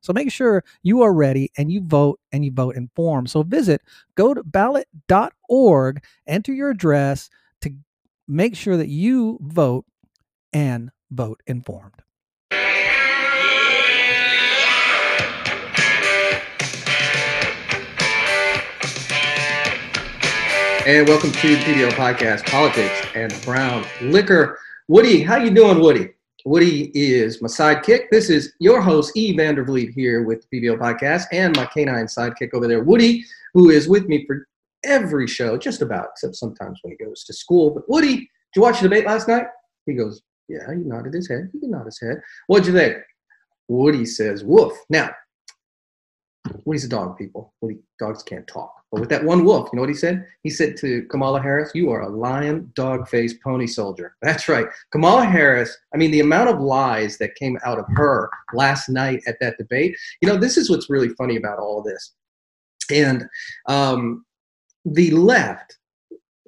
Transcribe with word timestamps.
So 0.00 0.12
make 0.12 0.30
sure 0.30 0.64
you 0.82 1.02
are 1.02 1.12
ready 1.12 1.50
and 1.56 1.72
you 1.72 1.80
vote 1.82 2.20
and 2.32 2.44
you 2.44 2.52
vote 2.52 2.76
informed. 2.76 3.30
So 3.30 3.42
visit 3.42 3.82
go 4.14 4.34
to 4.34 4.42
ballot.org, 4.44 6.04
enter 6.26 6.52
your 6.52 6.70
address 6.70 7.30
to 7.62 7.70
make 8.26 8.56
sure 8.56 8.76
that 8.76 8.88
you 8.88 9.38
vote 9.42 9.84
and 10.52 10.90
vote 11.10 11.42
informed. 11.46 12.02
And 20.86 21.06
welcome 21.06 21.32
to 21.32 21.48
the 21.48 21.56
PBL 21.56 21.90
podcast, 21.90 22.46
Politics 22.46 23.06
and 23.14 23.38
Brown 23.44 23.84
Liquor. 24.00 24.58
Woody, 24.86 25.22
how 25.22 25.36
you 25.36 25.50
doing, 25.50 25.80
Woody? 25.80 26.14
Woody 26.44 26.92
is 26.94 27.42
my 27.42 27.48
sidekick. 27.48 28.10
This 28.10 28.30
is 28.30 28.52
your 28.60 28.80
host, 28.80 29.16
E. 29.16 29.36
Vandervliet, 29.36 29.92
here 29.92 30.22
with 30.22 30.46
the 30.48 30.60
PBL 30.60 30.78
podcast, 30.78 31.24
and 31.32 31.56
my 31.56 31.66
canine 31.66 32.06
sidekick 32.06 32.50
over 32.54 32.68
there, 32.68 32.84
Woody, 32.84 33.24
who 33.54 33.70
is 33.70 33.88
with 33.88 34.06
me 34.06 34.24
for 34.26 34.46
every 34.84 35.26
show, 35.26 35.58
just 35.58 35.82
about, 35.82 36.08
except 36.12 36.36
sometimes 36.36 36.78
when 36.82 36.96
he 36.96 37.04
goes 37.04 37.24
to 37.24 37.32
school. 37.32 37.70
But 37.70 37.88
Woody, 37.88 38.16
did 38.16 38.28
you 38.56 38.62
watch 38.62 38.80
the 38.80 38.88
debate 38.88 39.04
last 39.04 39.26
night? 39.26 39.46
He 39.86 39.94
goes, 39.94 40.22
Yeah, 40.48 40.70
he 40.70 40.78
nodded 40.78 41.14
his 41.14 41.28
head. 41.28 41.50
He 41.52 41.66
nodded 41.66 41.86
his 41.86 42.00
head. 42.00 42.20
What'd 42.46 42.66
you 42.66 42.72
think? 42.72 42.98
Woody 43.66 44.06
says, 44.06 44.44
Woof. 44.44 44.72
Now, 44.88 45.10
Woody's 46.64 46.84
a 46.84 46.88
dog, 46.88 47.18
people. 47.18 47.52
Woody, 47.60 47.78
dogs 47.98 48.22
can't 48.22 48.46
talk. 48.46 48.77
But 48.90 49.00
with 49.00 49.10
that 49.10 49.24
one 49.24 49.44
wolf, 49.44 49.68
you 49.72 49.76
know 49.76 49.82
what 49.82 49.90
he 49.90 49.94
said? 49.94 50.24
He 50.42 50.50
said 50.50 50.76
to 50.78 51.02
Kamala 51.10 51.42
Harris, 51.42 51.72
You 51.74 51.90
are 51.90 52.02
a 52.02 52.08
lion, 52.08 52.72
dog 52.74 53.06
faced 53.08 53.36
pony 53.42 53.66
soldier. 53.66 54.16
That's 54.22 54.48
right. 54.48 54.66
Kamala 54.92 55.24
Harris, 55.26 55.76
I 55.94 55.98
mean, 55.98 56.10
the 56.10 56.20
amount 56.20 56.48
of 56.48 56.60
lies 56.60 57.18
that 57.18 57.34
came 57.34 57.58
out 57.64 57.78
of 57.78 57.84
her 57.88 58.30
last 58.54 58.88
night 58.88 59.20
at 59.26 59.36
that 59.40 59.58
debate, 59.58 59.96
you 60.22 60.28
know, 60.28 60.36
this 60.36 60.56
is 60.56 60.70
what's 60.70 60.88
really 60.88 61.10
funny 61.10 61.36
about 61.36 61.58
all 61.58 61.82
this. 61.82 62.14
And 62.90 63.26
um, 63.68 64.24
the 64.84 65.10
left 65.10 65.76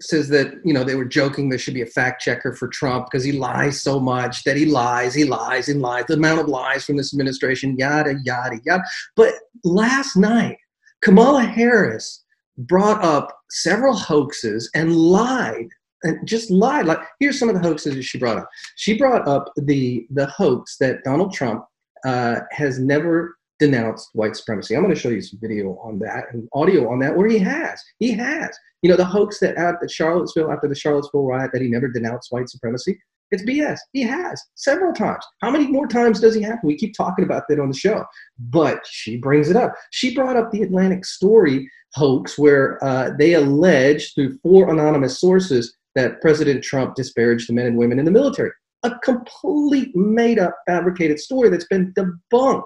says 0.00 0.30
that 0.30 0.54
you 0.64 0.72
know 0.72 0.82
they 0.82 0.94
were 0.94 1.04
joking 1.04 1.48
there 1.48 1.58
should 1.58 1.74
be 1.74 1.82
a 1.82 1.86
fact 1.86 2.22
checker 2.22 2.54
for 2.54 2.68
Trump 2.68 3.06
because 3.06 3.22
he 3.22 3.32
lies 3.32 3.82
so 3.82 4.00
much 4.00 4.44
that 4.44 4.56
he 4.56 4.64
lies, 4.64 5.14
he 5.14 5.24
lies, 5.24 5.68
and 5.68 5.82
lies. 5.82 6.06
The 6.06 6.14
amount 6.14 6.40
of 6.40 6.48
lies 6.48 6.84
from 6.84 6.96
this 6.96 7.12
administration, 7.12 7.76
yada 7.76 8.14
yada 8.24 8.56
yada. 8.64 8.82
But 9.14 9.34
last 9.62 10.16
night, 10.16 10.56
Kamala 11.02 11.42
Harris 11.42 12.24
brought 12.58 13.02
up 13.04 13.36
several 13.50 13.96
hoaxes 13.96 14.70
and 14.74 14.96
lied 14.96 15.68
and 16.02 16.26
just 16.26 16.50
lied. 16.50 16.86
Like 16.86 17.00
here's 17.18 17.38
some 17.38 17.48
of 17.48 17.54
the 17.54 17.66
hoaxes 17.66 17.94
that 17.94 18.02
she 18.02 18.18
brought 18.18 18.38
up. 18.38 18.48
She 18.76 18.96
brought 18.96 19.26
up 19.28 19.52
the 19.56 20.06
the 20.10 20.26
hoax 20.26 20.76
that 20.78 21.04
Donald 21.04 21.32
Trump 21.32 21.64
uh, 22.06 22.40
has 22.50 22.78
never 22.78 23.36
denounced 23.58 24.08
white 24.14 24.34
supremacy. 24.34 24.74
I'm 24.74 24.82
going 24.82 24.94
to 24.94 25.00
show 25.00 25.10
you 25.10 25.20
some 25.20 25.38
video 25.40 25.78
on 25.82 25.98
that 26.00 26.24
and 26.32 26.48
audio 26.54 26.90
on 26.90 26.98
that 27.00 27.16
where 27.16 27.28
he 27.28 27.38
has. 27.38 27.82
He 27.98 28.12
has. 28.12 28.56
You 28.82 28.90
know, 28.90 28.96
the 28.96 29.04
hoax 29.04 29.38
that 29.40 29.56
at 29.56 29.74
the 29.82 29.88
Charlottesville, 29.88 30.50
after 30.50 30.66
the 30.66 30.74
Charlottesville 30.74 31.26
riot, 31.26 31.50
that 31.52 31.60
he 31.60 31.68
never 31.68 31.88
denounced 31.88 32.32
white 32.32 32.48
supremacy. 32.48 32.98
It's 33.30 33.44
BS. 33.44 33.78
He 33.92 34.02
has 34.02 34.42
several 34.56 34.92
times. 34.92 35.24
How 35.40 35.50
many 35.50 35.68
more 35.68 35.86
times 35.86 36.20
does 36.20 36.34
he 36.34 36.42
have? 36.42 36.58
We 36.64 36.76
keep 36.76 36.94
talking 36.96 37.24
about 37.24 37.44
that 37.48 37.60
on 37.60 37.68
the 37.68 37.76
show, 37.76 38.04
but 38.38 38.80
she 38.88 39.16
brings 39.16 39.48
it 39.48 39.56
up. 39.56 39.74
She 39.90 40.14
brought 40.14 40.36
up 40.36 40.50
the 40.50 40.62
Atlantic 40.62 41.04
Story 41.04 41.70
hoax 41.94 42.38
where 42.38 42.82
uh, 42.84 43.10
they 43.18 43.34
allege 43.34 44.14
through 44.14 44.38
four 44.38 44.70
anonymous 44.70 45.20
sources 45.20 45.76
that 45.94 46.20
President 46.20 46.62
Trump 46.62 46.94
disparaged 46.94 47.48
the 47.48 47.52
men 47.52 47.66
and 47.66 47.76
women 47.76 47.98
in 47.98 48.04
the 48.04 48.10
military. 48.10 48.50
A 48.82 48.92
complete 49.00 49.94
made 49.94 50.38
up, 50.38 50.56
fabricated 50.66 51.18
story 51.18 51.50
that's 51.50 51.66
been 51.66 51.92
debunked. 51.94 52.62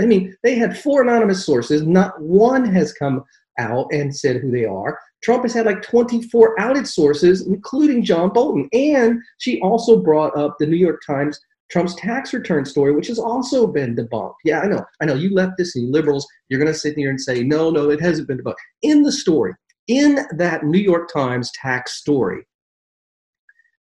I 0.00 0.06
mean, 0.06 0.34
they 0.42 0.54
had 0.54 0.78
four 0.78 1.02
anonymous 1.02 1.44
sources. 1.44 1.82
Not 1.82 2.20
one 2.20 2.64
has 2.64 2.92
come 2.92 3.22
out 3.58 3.86
and 3.92 4.14
said 4.14 4.36
who 4.36 4.50
they 4.50 4.64
are. 4.64 4.98
Trump 5.22 5.44
has 5.44 5.54
had 5.54 5.66
like 5.66 5.82
24 5.82 6.60
outed 6.60 6.86
sources, 6.86 7.46
including 7.46 8.04
John 8.04 8.30
Bolton. 8.30 8.68
And 8.72 9.20
she 9.38 9.60
also 9.60 10.00
brought 10.00 10.36
up 10.36 10.56
the 10.58 10.66
New 10.66 10.76
York 10.76 11.00
Times 11.06 11.38
Trump's 11.70 11.94
tax 11.94 12.34
return 12.34 12.66
story, 12.66 12.94
which 12.94 13.06
has 13.06 13.18
also 13.18 13.66
been 13.66 13.96
debunked. 13.96 14.34
Yeah, 14.44 14.60
I 14.60 14.66
know. 14.66 14.84
I 15.00 15.06
know 15.06 15.14
you 15.14 15.30
leftists 15.30 15.74
and 15.74 15.90
liberals, 15.90 16.26
you're 16.48 16.60
going 16.60 16.72
to 16.72 16.78
sit 16.78 16.96
here 16.96 17.08
and 17.08 17.20
say, 17.20 17.42
no, 17.42 17.70
no, 17.70 17.88
it 17.88 18.00
hasn't 18.00 18.28
been 18.28 18.38
debunked. 18.38 18.56
In 18.82 19.02
the 19.02 19.12
story, 19.12 19.54
in 19.88 20.18
that 20.36 20.64
New 20.64 20.78
York 20.78 21.10
Times 21.10 21.50
tax 21.54 21.94
story, 21.94 22.46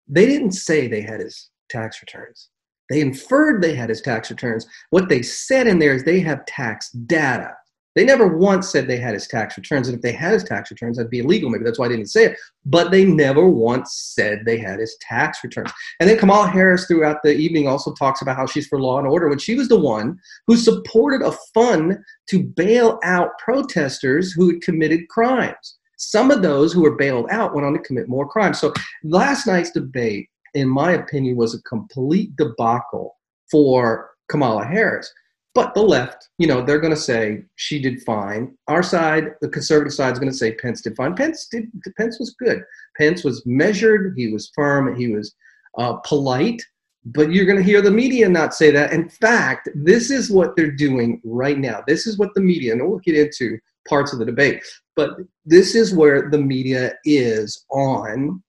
they 0.07 0.25
didn't 0.25 0.53
say 0.53 0.87
they 0.87 1.01
had 1.01 1.19
his 1.19 1.51
tax 1.69 2.01
returns. 2.01 2.49
They 2.89 3.01
inferred 3.01 3.61
they 3.61 3.75
had 3.75 3.89
his 3.89 4.01
tax 4.01 4.29
returns. 4.29 4.67
What 4.89 5.09
they 5.09 5.21
said 5.21 5.67
in 5.67 5.79
there 5.79 5.93
is 5.93 6.03
they 6.03 6.19
have 6.21 6.45
tax 6.45 6.89
data. 6.91 7.53
They 7.95 8.03
never 8.03 8.27
once 8.27 8.69
said 8.69 8.87
they 8.87 8.97
had 8.97 9.13
his 9.13 9.27
tax 9.27 9.57
returns. 9.57 9.87
And 9.87 9.95
if 9.95 10.01
they 10.01 10.11
had 10.11 10.33
his 10.33 10.43
tax 10.43 10.69
returns, 10.69 10.97
that'd 10.97 11.09
be 11.09 11.19
illegal. 11.19 11.49
Maybe 11.49 11.63
that's 11.63 11.79
why 11.79 11.85
I 11.85 11.89
didn't 11.89 12.07
say 12.07 12.25
it. 12.25 12.37
But 12.65 12.91
they 12.91 13.05
never 13.05 13.47
once 13.47 14.13
said 14.15 14.43
they 14.43 14.57
had 14.57 14.79
his 14.79 14.97
tax 14.99 15.39
returns. 15.43 15.71
And 15.99 16.09
then 16.09 16.17
Kamala 16.17 16.49
Harris 16.49 16.85
throughout 16.85 17.23
the 17.23 17.33
evening 17.33 17.67
also 17.67 17.93
talks 17.93 18.21
about 18.21 18.35
how 18.35 18.47
she's 18.47 18.67
for 18.67 18.81
law 18.81 18.99
and 18.99 19.07
order 19.07 19.29
when 19.29 19.39
she 19.39 19.55
was 19.55 19.69
the 19.69 19.79
one 19.79 20.19
who 20.45 20.57
supported 20.57 21.21
a 21.21 21.31
fund 21.53 21.97
to 22.29 22.43
bail 22.43 22.99
out 23.03 23.37
protesters 23.39 24.33
who 24.33 24.49
had 24.49 24.61
committed 24.61 25.07
crimes. 25.07 25.77
Some 25.97 26.31
of 26.31 26.41
those 26.41 26.73
who 26.73 26.81
were 26.81 26.97
bailed 26.97 27.27
out 27.31 27.55
went 27.55 27.65
on 27.65 27.73
to 27.73 27.79
commit 27.79 28.09
more 28.09 28.27
crimes. 28.27 28.59
So 28.59 28.73
last 29.05 29.47
night's 29.47 29.71
debate, 29.71 30.27
in 30.53 30.67
my 30.67 30.91
opinion, 30.91 31.37
was 31.37 31.55
a 31.55 31.61
complete 31.61 32.35
debacle 32.35 33.15
for 33.49 34.09
Kamala 34.27 34.65
Harris. 34.65 35.11
But 35.55 35.73
the 35.73 35.81
left, 35.81 36.29
you 36.37 36.47
know, 36.47 36.61
they're 36.61 36.81
going 36.81 36.93
to 36.93 36.99
say 36.99 37.43
she 37.55 37.81
did 37.81 38.03
fine. 38.03 38.55
Our 38.67 38.83
side, 38.83 39.35
the 39.41 39.49
conservative 39.49 39.93
side, 39.93 40.13
is 40.13 40.19
going 40.19 40.31
to 40.31 40.37
say 40.37 40.53
Pence 40.53 40.81
did 40.81 40.95
fine. 40.95 41.15
Pence 41.15 41.47
did. 41.47 41.71
Pence 41.97 42.19
was 42.19 42.35
good. 42.37 42.61
Pence 42.97 43.23
was 43.23 43.41
measured. 43.45 44.13
He 44.17 44.31
was 44.31 44.51
firm. 44.53 44.95
He 44.95 45.07
was 45.07 45.33
uh, 45.77 45.93
polite. 46.05 46.61
But 47.05 47.31
you're 47.31 47.45
going 47.45 47.57
to 47.57 47.63
hear 47.63 47.81
the 47.81 47.89
media 47.89 48.27
not 48.27 48.53
say 48.53 48.69
that. 48.71 48.91
In 48.91 49.07
fact, 49.09 49.69
this 49.73 50.11
is 50.11 50.29
what 50.29 50.55
they're 50.55 50.71
doing 50.71 51.21
right 51.23 51.57
now. 51.57 51.83
This 51.87 52.05
is 52.05 52.17
what 52.17 52.33
the 52.33 52.41
media, 52.41 52.73
and 52.73 52.87
we'll 52.87 52.99
get 52.99 53.15
into 53.15 53.57
parts 53.87 54.11
of 54.11 54.19
the 54.19 54.25
debate, 54.25 54.63
but 54.95 55.11
this 55.45 55.75
is 55.75 55.93
where 55.93 56.29
the 56.29 56.37
media 56.37 56.93
is 57.05 57.65
on 57.69 58.41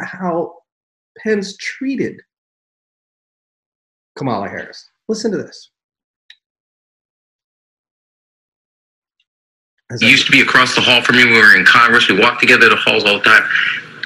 how 0.00 0.54
Pence 1.18 1.56
treated 1.58 2.20
Kamala 4.18 4.48
Harris. 4.48 4.90
Listen 5.08 5.30
to 5.30 5.38
this. 5.38 5.70
You 10.00 10.08
used 10.08 10.26
to 10.26 10.32
be 10.32 10.40
across 10.40 10.74
the 10.74 10.80
hall 10.80 11.02
from 11.02 11.16
me 11.16 11.24
we 11.24 11.32
were 11.32 11.56
in 11.56 11.64
Congress. 11.64 12.08
We 12.08 12.18
walked 12.18 12.40
together 12.40 12.68
the 12.68 12.76
halls 12.76 13.04
all 13.04 13.18
the 13.18 13.24
time. 13.24 13.42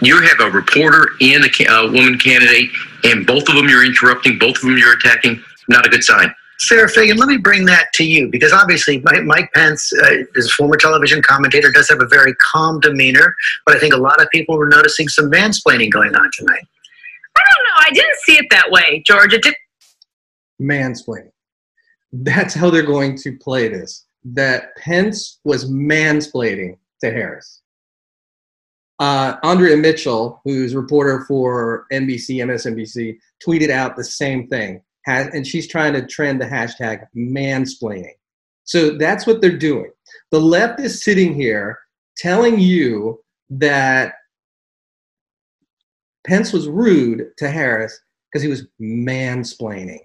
You 0.03 0.21
have 0.21 0.41
a 0.41 0.51
reporter 0.51 1.11
and 1.21 1.45
a, 1.45 1.73
a 1.73 1.91
woman 1.91 2.19
candidate, 2.19 2.71
and 3.05 3.27
both 3.27 3.49
of 3.49 3.55
them 3.55 3.69
you're 3.69 3.85
interrupting, 3.85 4.39
both 4.39 4.57
of 4.57 4.63
them 4.63 4.77
you're 4.77 4.95
attacking. 4.95 5.43
Not 5.69 5.87
a 5.87 5.89
good 5.89 6.05
sign. 6.05 6.35
Sara 6.59 6.89
Fagen, 6.89 7.17
let 7.17 7.29
me 7.29 7.37
bring 7.37 7.67
that 7.67 7.93
to 7.95 8.05
you 8.05 8.29
because 8.29 8.53
obviously 8.53 9.03
Mike 9.25 9.53
Pence, 9.55 9.93
uh, 9.93 10.25
is 10.35 10.47
a 10.47 10.51
former 10.51 10.77
television 10.77 11.21
commentator, 11.23 11.71
does 11.71 11.89
have 11.91 12.01
a 12.01 12.07
very 12.07 12.35
calm 12.37 12.81
demeanor, 12.81 13.35
but 13.67 13.77
I 13.77 13.79
think 13.79 13.93
a 13.93 13.99
lot 13.99 14.23
of 14.23 14.29
people 14.31 14.57
were 14.57 14.69
noticing 14.69 15.09
some 15.09 15.31
mansplaining 15.31 15.91
going 15.91 16.15
on 16.15 16.31
tonight. 16.33 16.67
I 17.37 17.43
don't 17.55 17.65
know. 17.65 17.77
I 17.77 17.91
didn't 17.93 18.17
see 18.25 18.39
it 18.39 18.47
that 18.51 18.71
way, 18.71 19.03
George. 19.07 19.35
It 19.35 19.43
did. 19.43 19.55
Mansplaining. 20.61 21.33
That's 22.13 22.55
how 22.55 22.71
they're 22.71 22.83
going 22.83 23.19
to 23.19 23.37
play 23.37 23.69
this 23.69 24.06
that 24.35 24.77
Pence 24.77 25.39
was 25.45 25.71
mansplaining 25.71 26.79
to 27.01 27.11
Harris. 27.11 27.63
Uh, 28.99 29.37
Andrea 29.43 29.77
Mitchell, 29.77 30.41
who's 30.45 30.75
reporter 30.75 31.25
for 31.29 31.87
NBC, 31.93 32.37
MSNBC, 32.39 33.19
tweeted 33.47 33.71
out 33.71 33.95
the 33.95 34.05
same 34.05 34.49
thing, 34.49 34.83
has, 35.05 35.29
and 35.29 35.47
she's 35.47 35.69
trying 35.69 35.93
to 35.93 36.07
trend 36.07 36.41
the 36.41 36.47
hashtag 36.47 37.07
mansplaining. 37.15 38.15
So 38.65 38.97
that's 38.97 39.27
what 39.27 39.41
they're 39.41 39.57
doing. 39.57 39.91
The 40.33 40.41
left 40.41 40.81
is 40.81 41.05
sitting 41.05 41.35
here 41.35 41.79
telling 42.17 42.59
you 42.59 43.21
that 43.51 44.15
Pence 46.27 46.53
was 46.53 46.67
rude 46.67 47.31
to 47.37 47.51
Harris 47.51 48.01
because 48.33 48.43
he 48.43 48.49
was 48.49 48.67
mansplaining. 48.81 50.01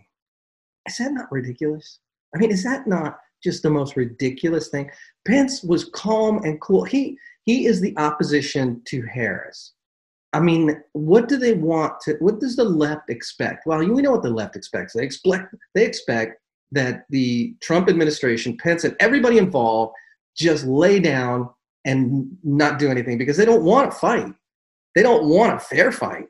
Is 0.87 0.97
that 0.97 1.13
not 1.13 1.31
ridiculous? 1.31 1.99
I 2.35 2.37
mean, 2.37 2.51
is 2.51 2.63
that 2.63 2.87
not 2.87 3.17
just 3.43 3.63
the 3.63 3.69
most 3.69 3.95
ridiculous 3.95 4.69
thing. 4.69 4.89
Pence 5.25 5.63
was 5.63 5.85
calm 5.85 6.43
and 6.43 6.59
cool. 6.61 6.83
He 6.83 7.17
he 7.43 7.65
is 7.65 7.81
the 7.81 7.97
opposition 7.97 8.81
to 8.85 9.01
Harris. 9.03 9.73
I 10.33 10.39
mean, 10.39 10.81
what 10.93 11.27
do 11.27 11.37
they 11.37 11.53
want 11.53 11.99
to? 12.01 12.15
What 12.19 12.39
does 12.39 12.55
the 12.55 12.63
left 12.63 13.09
expect? 13.09 13.65
Well, 13.65 13.79
we 13.79 14.01
know 14.01 14.11
what 14.11 14.23
the 14.23 14.29
left 14.29 14.55
expects. 14.55 14.93
They 14.93 15.03
expect 15.03 15.55
they 15.75 15.85
expect 15.85 16.39
that 16.71 17.03
the 17.09 17.53
Trump 17.61 17.89
administration, 17.89 18.57
Pence, 18.57 18.83
and 18.85 18.95
everybody 18.99 19.37
involved 19.37 19.93
just 20.37 20.65
lay 20.65 20.99
down 20.99 21.49
and 21.83 22.29
not 22.43 22.79
do 22.79 22.89
anything 22.89 23.17
because 23.17 23.35
they 23.35 23.45
don't 23.45 23.63
want 23.63 23.91
to 23.91 23.97
fight. 23.97 24.33
They 24.95 25.03
don't 25.03 25.27
want 25.27 25.55
a 25.55 25.59
fair 25.59 25.91
fight. 25.91 26.27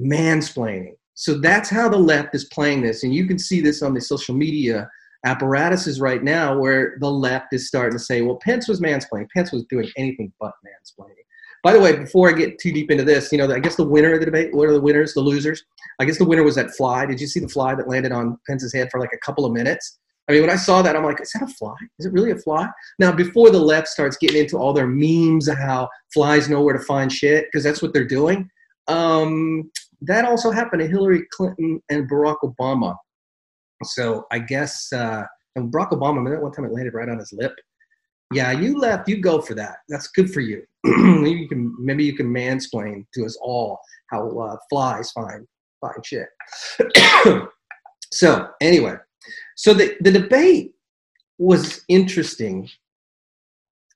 Mansplaining. 0.00 0.94
So 1.14 1.38
that's 1.38 1.70
how 1.70 1.88
the 1.88 1.98
left 1.98 2.34
is 2.34 2.44
playing 2.46 2.82
this, 2.82 3.04
and 3.04 3.14
you 3.14 3.26
can 3.26 3.38
see 3.38 3.60
this 3.60 3.82
on 3.82 3.94
the 3.94 4.00
social 4.00 4.34
media 4.34 4.88
apparatuses 5.24 6.00
right 6.00 6.22
now, 6.22 6.58
where 6.58 6.96
the 7.00 7.10
left 7.10 7.52
is 7.52 7.66
starting 7.66 7.98
to 7.98 8.04
say, 8.04 8.22
"Well, 8.22 8.36
Pence 8.36 8.68
was 8.68 8.80
mansplaining. 8.80 9.28
Pence 9.34 9.52
was 9.52 9.64
doing 9.64 9.90
anything 9.96 10.32
but 10.40 10.52
mansplaining." 10.64 11.24
By 11.62 11.72
the 11.72 11.80
way, 11.80 11.96
before 11.96 12.28
I 12.28 12.32
get 12.32 12.58
too 12.58 12.72
deep 12.72 12.90
into 12.90 13.04
this, 13.04 13.32
you 13.32 13.38
know, 13.38 13.50
I 13.50 13.58
guess 13.58 13.76
the 13.76 13.88
winner 13.88 14.12
of 14.12 14.20
the 14.20 14.26
debate, 14.26 14.54
what 14.54 14.68
are 14.68 14.72
the 14.72 14.80
winners, 14.80 15.14
the 15.14 15.22
losers? 15.22 15.64
I 15.98 16.04
guess 16.04 16.18
the 16.18 16.26
winner 16.26 16.42
was 16.42 16.56
that 16.56 16.72
fly. 16.72 17.06
Did 17.06 17.20
you 17.20 17.26
see 17.26 17.40
the 17.40 17.48
fly 17.48 17.74
that 17.74 17.88
landed 17.88 18.12
on 18.12 18.38
Pence's 18.46 18.74
head 18.74 18.90
for 18.90 19.00
like 19.00 19.14
a 19.14 19.18
couple 19.18 19.46
of 19.46 19.52
minutes? 19.52 19.98
I 20.28 20.32
mean, 20.32 20.42
when 20.42 20.50
I 20.50 20.56
saw 20.56 20.82
that, 20.82 20.96
I'm 20.96 21.04
like, 21.04 21.20
is 21.20 21.32
that 21.32 21.42
a 21.42 21.46
fly? 21.46 21.74
Is 21.98 22.06
it 22.06 22.12
really 22.12 22.30
a 22.30 22.36
fly? 22.36 22.68
Now, 22.98 23.12
before 23.12 23.50
the 23.50 23.58
left 23.58 23.88
starts 23.88 24.16
getting 24.16 24.42
into 24.42 24.56
all 24.58 24.72
their 24.72 24.86
memes 24.86 25.48
of 25.48 25.58
how 25.58 25.88
flies 26.12 26.48
know 26.48 26.62
where 26.62 26.76
to 26.76 26.84
find 26.84 27.12
shit, 27.12 27.46
because 27.46 27.64
that's 27.64 27.82
what 27.82 27.92
they're 27.92 28.06
doing, 28.06 28.48
um, 28.88 29.70
that 30.02 30.24
also 30.24 30.50
happened 30.50 30.82
to 30.82 30.88
Hillary 30.88 31.24
Clinton 31.32 31.82
and 31.90 32.10
Barack 32.10 32.36
Obama. 32.42 32.96
So 33.84 34.26
I 34.30 34.38
guess, 34.38 34.92
uh, 34.92 35.24
and 35.56 35.72
Barack 35.72 35.90
Obama, 35.90 36.18
I 36.18 36.30
mean, 36.30 36.40
one 36.40 36.52
time 36.52 36.64
it 36.64 36.72
landed 36.72 36.94
right 36.94 37.08
on 37.08 37.18
his 37.18 37.32
lip. 37.32 37.52
Yeah, 38.32 38.50
you 38.52 38.78
left. 38.78 39.08
You 39.08 39.20
go 39.20 39.40
for 39.40 39.54
that. 39.54 39.76
That's 39.88 40.08
good 40.08 40.32
for 40.32 40.40
you. 40.40 40.62
maybe 40.84 41.40
you 41.40 41.48
can 41.48 41.74
maybe 41.78 42.04
you 42.04 42.16
can 42.16 42.32
mansplain 42.32 43.06
to 43.14 43.24
us 43.24 43.38
all 43.40 43.78
how 44.10 44.28
uh, 44.38 44.56
flies 44.68 45.10
find 45.12 45.46
find 45.80 46.04
shit. 46.04 46.28
so 48.12 48.48
anyway, 48.60 48.96
so 49.56 49.74
the 49.74 49.96
the 50.00 50.10
debate 50.10 50.74
was 51.38 51.82
interesting 51.88 52.68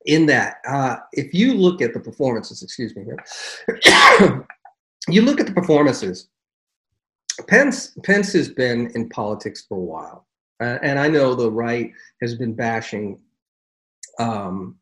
in 0.05 0.25
that 0.27 0.57
uh, 0.67 0.97
if 1.13 1.33
you 1.33 1.53
look 1.53 1.81
at 1.81 1.93
the 1.93 1.99
performances, 1.99 2.63
excuse 2.63 2.95
me 2.95 3.03
here, 3.03 4.47
you 5.09 5.21
look 5.21 5.39
at 5.39 5.47
the 5.47 5.53
performances. 5.53 6.29
Pence 7.47 7.97
Pence 8.03 8.33
has 8.33 8.49
been 8.49 8.91
in 8.95 9.09
politics 9.09 9.65
for 9.67 9.77
a 9.77 9.81
while, 9.81 10.27
uh, 10.61 10.77
and 10.81 10.99
I 10.99 11.07
know 11.07 11.35
the 11.35 11.51
right 11.51 11.91
has 12.21 12.35
been 12.35 12.53
bashing 12.53 13.19
um, 14.19 14.79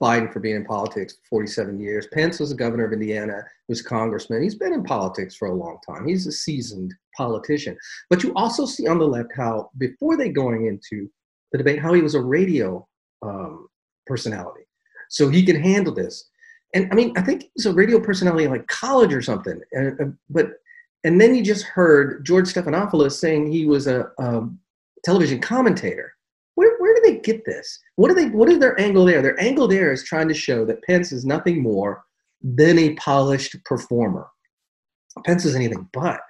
Biden 0.00 0.32
for 0.32 0.40
being 0.40 0.56
in 0.56 0.64
politics 0.64 1.14
for 1.14 1.40
47 1.40 1.80
years. 1.80 2.06
Pence 2.12 2.40
was 2.40 2.50
the 2.50 2.56
governor 2.56 2.84
of 2.84 2.92
Indiana, 2.92 3.44
was 3.68 3.80
a 3.80 3.84
congressman. 3.84 4.42
He's 4.42 4.54
been 4.54 4.72
in 4.72 4.82
politics 4.82 5.34
for 5.34 5.48
a 5.48 5.54
long 5.54 5.78
time. 5.86 6.06
He's 6.06 6.26
a 6.26 6.32
seasoned 6.32 6.94
politician. 7.16 7.76
But 8.10 8.22
you 8.22 8.32
also 8.34 8.66
see 8.66 8.86
on 8.86 8.98
the 8.98 9.06
left 9.06 9.30
how, 9.34 9.70
before 9.78 10.16
they 10.16 10.30
going 10.30 10.66
into 10.66 11.08
the 11.52 11.58
debate, 11.58 11.80
how 11.80 11.92
he 11.92 12.02
was 12.02 12.14
a 12.14 12.22
radio 12.22 12.86
um, 13.22 13.68
personality. 14.06 14.62
So 15.10 15.28
he 15.28 15.44
can 15.44 15.60
handle 15.60 15.94
this. 15.94 16.30
And 16.74 16.88
I 16.90 16.94
mean, 16.94 17.12
I 17.16 17.22
think 17.22 17.42
he 17.42 17.50
was 17.56 17.66
a 17.66 17.74
radio 17.74 18.00
personality 18.00 18.44
in 18.44 18.50
like 18.50 18.66
college 18.66 19.12
or 19.12 19.20
something. 19.20 19.60
And, 19.72 20.00
uh, 20.00 20.04
but 20.30 20.52
and 21.04 21.20
then 21.20 21.34
you 21.34 21.42
just 21.42 21.64
heard 21.64 22.24
George 22.24 22.52
Stephanopoulos 22.52 23.12
saying 23.12 23.50
he 23.50 23.66
was 23.66 23.86
a, 23.86 24.06
a 24.18 24.42
television 25.04 25.40
commentator 25.40 26.14
Where, 26.54 26.76
where 26.78 26.94
do 26.94 27.02
they 27.04 27.20
get 27.20 27.44
this? 27.44 27.78
What 27.96 28.10
are 28.10 28.14
they? 28.14 28.28
What 28.28 28.48
is 28.48 28.58
their 28.58 28.78
angle 28.80 29.04
there? 29.04 29.22
Their 29.22 29.40
angle 29.40 29.68
there 29.68 29.92
is 29.92 30.04
trying 30.04 30.28
to 30.28 30.34
show 30.34 30.64
that 30.66 30.82
Pence 30.84 31.12
is 31.12 31.24
nothing 31.24 31.62
more 31.62 32.04
than 32.42 32.78
a 32.78 32.94
polished 32.94 33.56
performer. 33.64 34.26
Pence 35.24 35.44
is 35.44 35.54
anything 35.54 35.88
but. 35.92 36.20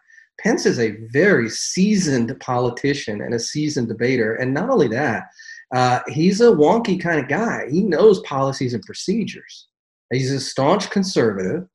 Pence 0.41 0.67
is 0.67 0.79
a 0.79 0.97
very 1.13 1.49
seasoned 1.49 2.35
politician 2.41 3.21
and 3.21 3.35
a 3.35 3.39
seasoned 3.39 3.89
debater, 3.89 4.35
and 4.35 4.53
not 4.53 4.71
only 4.71 4.89
that, 4.89 5.25
uh, 5.75 6.01
he's 6.09 6.41
a 6.41 6.47
wonky 6.47 7.01
kind 7.01 7.21
of 7.21 7.29
guy. 7.29 7.67
He 7.71 7.83
knows 7.83 8.21
policies 8.21 8.75
and 8.75 8.83
procedures. 8.83 9.69
He's 10.11 10.33
a 10.33 10.41
staunch 10.41 10.91
conservative, 10.91 11.67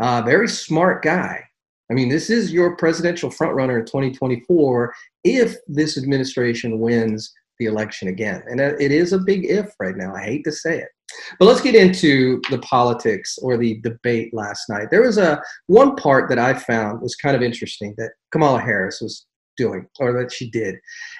uh, 0.00 0.22
very 0.22 0.48
smart 0.48 1.02
guy. 1.02 1.44
I 1.90 1.94
mean, 1.94 2.08
this 2.08 2.30
is 2.30 2.52
your 2.52 2.76
presidential 2.76 3.30
frontrunner 3.30 3.80
in 3.80 3.84
2024 3.84 4.94
if 5.24 5.56
this 5.66 5.98
administration 5.98 6.78
wins 6.78 7.32
the 7.58 7.66
election 7.66 8.08
again. 8.08 8.42
And 8.48 8.60
it 8.60 8.90
is 8.90 9.12
a 9.12 9.18
big 9.18 9.44
if 9.44 9.72
right 9.78 9.96
now. 9.96 10.14
I 10.14 10.22
hate 10.22 10.44
to 10.44 10.52
say 10.52 10.78
it. 10.78 10.88
But 11.38 11.46
let's 11.46 11.60
get 11.60 11.74
into 11.74 12.40
the 12.50 12.58
politics 12.58 13.38
or 13.40 13.56
the 13.56 13.80
debate 13.82 14.34
last 14.34 14.68
night. 14.68 14.88
There 14.90 15.02
was 15.02 15.18
a 15.18 15.40
one 15.66 15.94
part 15.96 16.28
that 16.28 16.38
I 16.38 16.54
found 16.54 17.00
was 17.00 17.14
kind 17.14 17.36
of 17.36 17.42
interesting 17.42 17.94
that 17.98 18.12
Kamala 18.32 18.60
Harris 18.60 19.00
was 19.00 19.26
doing 19.56 19.86
or 20.00 20.12
that 20.12 20.32
she 20.32 20.50
did. 20.50 20.76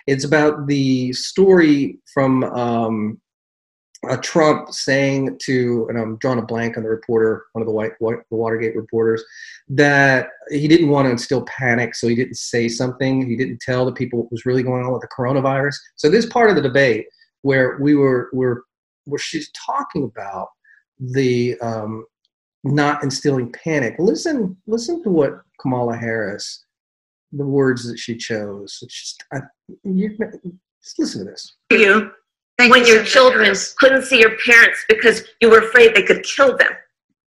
It's 0.06 0.24
about 0.24 0.66
the 0.66 1.12
story 1.12 1.98
from 2.12 2.44
um, 2.44 3.20
uh, 4.10 4.16
Trump 4.18 4.70
saying 4.70 5.38
to, 5.42 5.86
and 5.88 5.98
I'm 5.98 6.16
drawing 6.18 6.38
a 6.38 6.42
blank 6.42 6.76
on 6.76 6.82
the 6.82 6.88
reporter, 6.88 7.46
one 7.52 7.62
of 7.62 7.66
the 7.66 7.72
white, 7.72 7.92
white 7.98 8.18
the 8.30 8.36
Watergate 8.36 8.76
reporters, 8.76 9.24
that 9.68 10.28
he 10.50 10.68
didn't 10.68 10.88
want 10.88 11.06
to 11.06 11.10
instill 11.10 11.44
panic, 11.46 11.94
so 11.94 12.08
he 12.08 12.14
didn't 12.14 12.36
say 12.36 12.68
something. 12.68 13.26
He 13.26 13.36
didn't 13.36 13.60
tell 13.60 13.84
the 13.84 13.92
people 13.92 14.20
what 14.20 14.32
was 14.32 14.46
really 14.46 14.62
going 14.62 14.84
on 14.84 14.92
with 14.92 15.02
the 15.02 15.08
coronavirus. 15.08 15.74
So 15.96 16.08
this 16.08 16.26
part 16.26 16.50
of 16.50 16.56
the 16.56 16.62
debate 16.62 17.06
where 17.42 17.78
we 17.80 17.94
were, 17.94 18.30
were 18.32 18.64
where 19.04 19.18
she's 19.18 19.50
talking 19.52 20.04
about 20.04 20.48
the 20.98 21.58
um, 21.60 22.06
not 22.64 23.02
instilling 23.02 23.52
panic. 23.52 23.96
Listen, 23.98 24.56
listen 24.66 25.02
to 25.02 25.10
what 25.10 25.42
Kamala 25.60 25.96
Harris, 25.96 26.64
the 27.32 27.44
words 27.44 27.86
that 27.88 27.98
she 27.98 28.16
chose. 28.16 28.82
Just, 28.88 29.24
I, 29.32 29.40
you, 29.82 30.16
just 30.82 30.98
listen 30.98 31.24
to 31.24 31.30
this. 31.30 31.56
You 31.70 32.10
Thank 32.58 32.72
when 32.72 32.86
you 32.86 32.94
your 32.94 33.04
children 33.04 33.52
couldn't 33.78 34.02
see 34.02 34.20
your 34.20 34.36
parents 34.44 34.84
because 34.88 35.24
you 35.40 35.50
were 35.50 35.58
afraid 35.58 35.94
they 35.94 36.02
could 36.02 36.22
kill 36.22 36.56
them. 36.56 36.72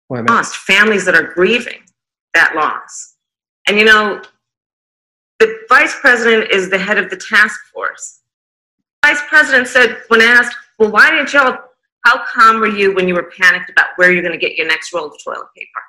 Lost 0.10 0.56
families 0.58 1.06
that 1.06 1.16
are 1.16 1.34
grieving 1.34 1.82
that 2.34 2.56
loss. 2.56 3.16
And 3.68 3.78
you 3.78 3.86
know, 3.86 4.22
the 5.40 5.60
vice 5.68 6.00
president 6.00 6.52
is 6.52 6.70
the 6.70 6.78
head 6.78 6.98
of 6.98 7.10
the 7.10 7.18
task 7.18 7.60
force. 7.74 8.22
The 9.04 9.10
vice 9.10 9.22
president 9.28 9.68
said, 9.68 10.04
when 10.08 10.22
asked, 10.22 10.56
well, 10.80 10.92
why 10.92 11.12
didn't 11.12 11.34
y'all, 11.34 11.58
how 12.06 12.24
calm 12.26 12.60
were 12.60 12.68
you 12.68 12.94
when 12.94 13.08
you 13.08 13.16
were 13.16 13.32
panicked 13.38 13.70
about 13.70 13.88
where 13.98 14.12
you're 14.12 14.22
going 14.22 14.40
to 14.40 14.46
get 14.46 14.56
your 14.56 14.68
next 14.68 14.94
roll 14.94 15.08
of 15.08 15.14
toilet 15.24 15.48
paper? 15.56 15.82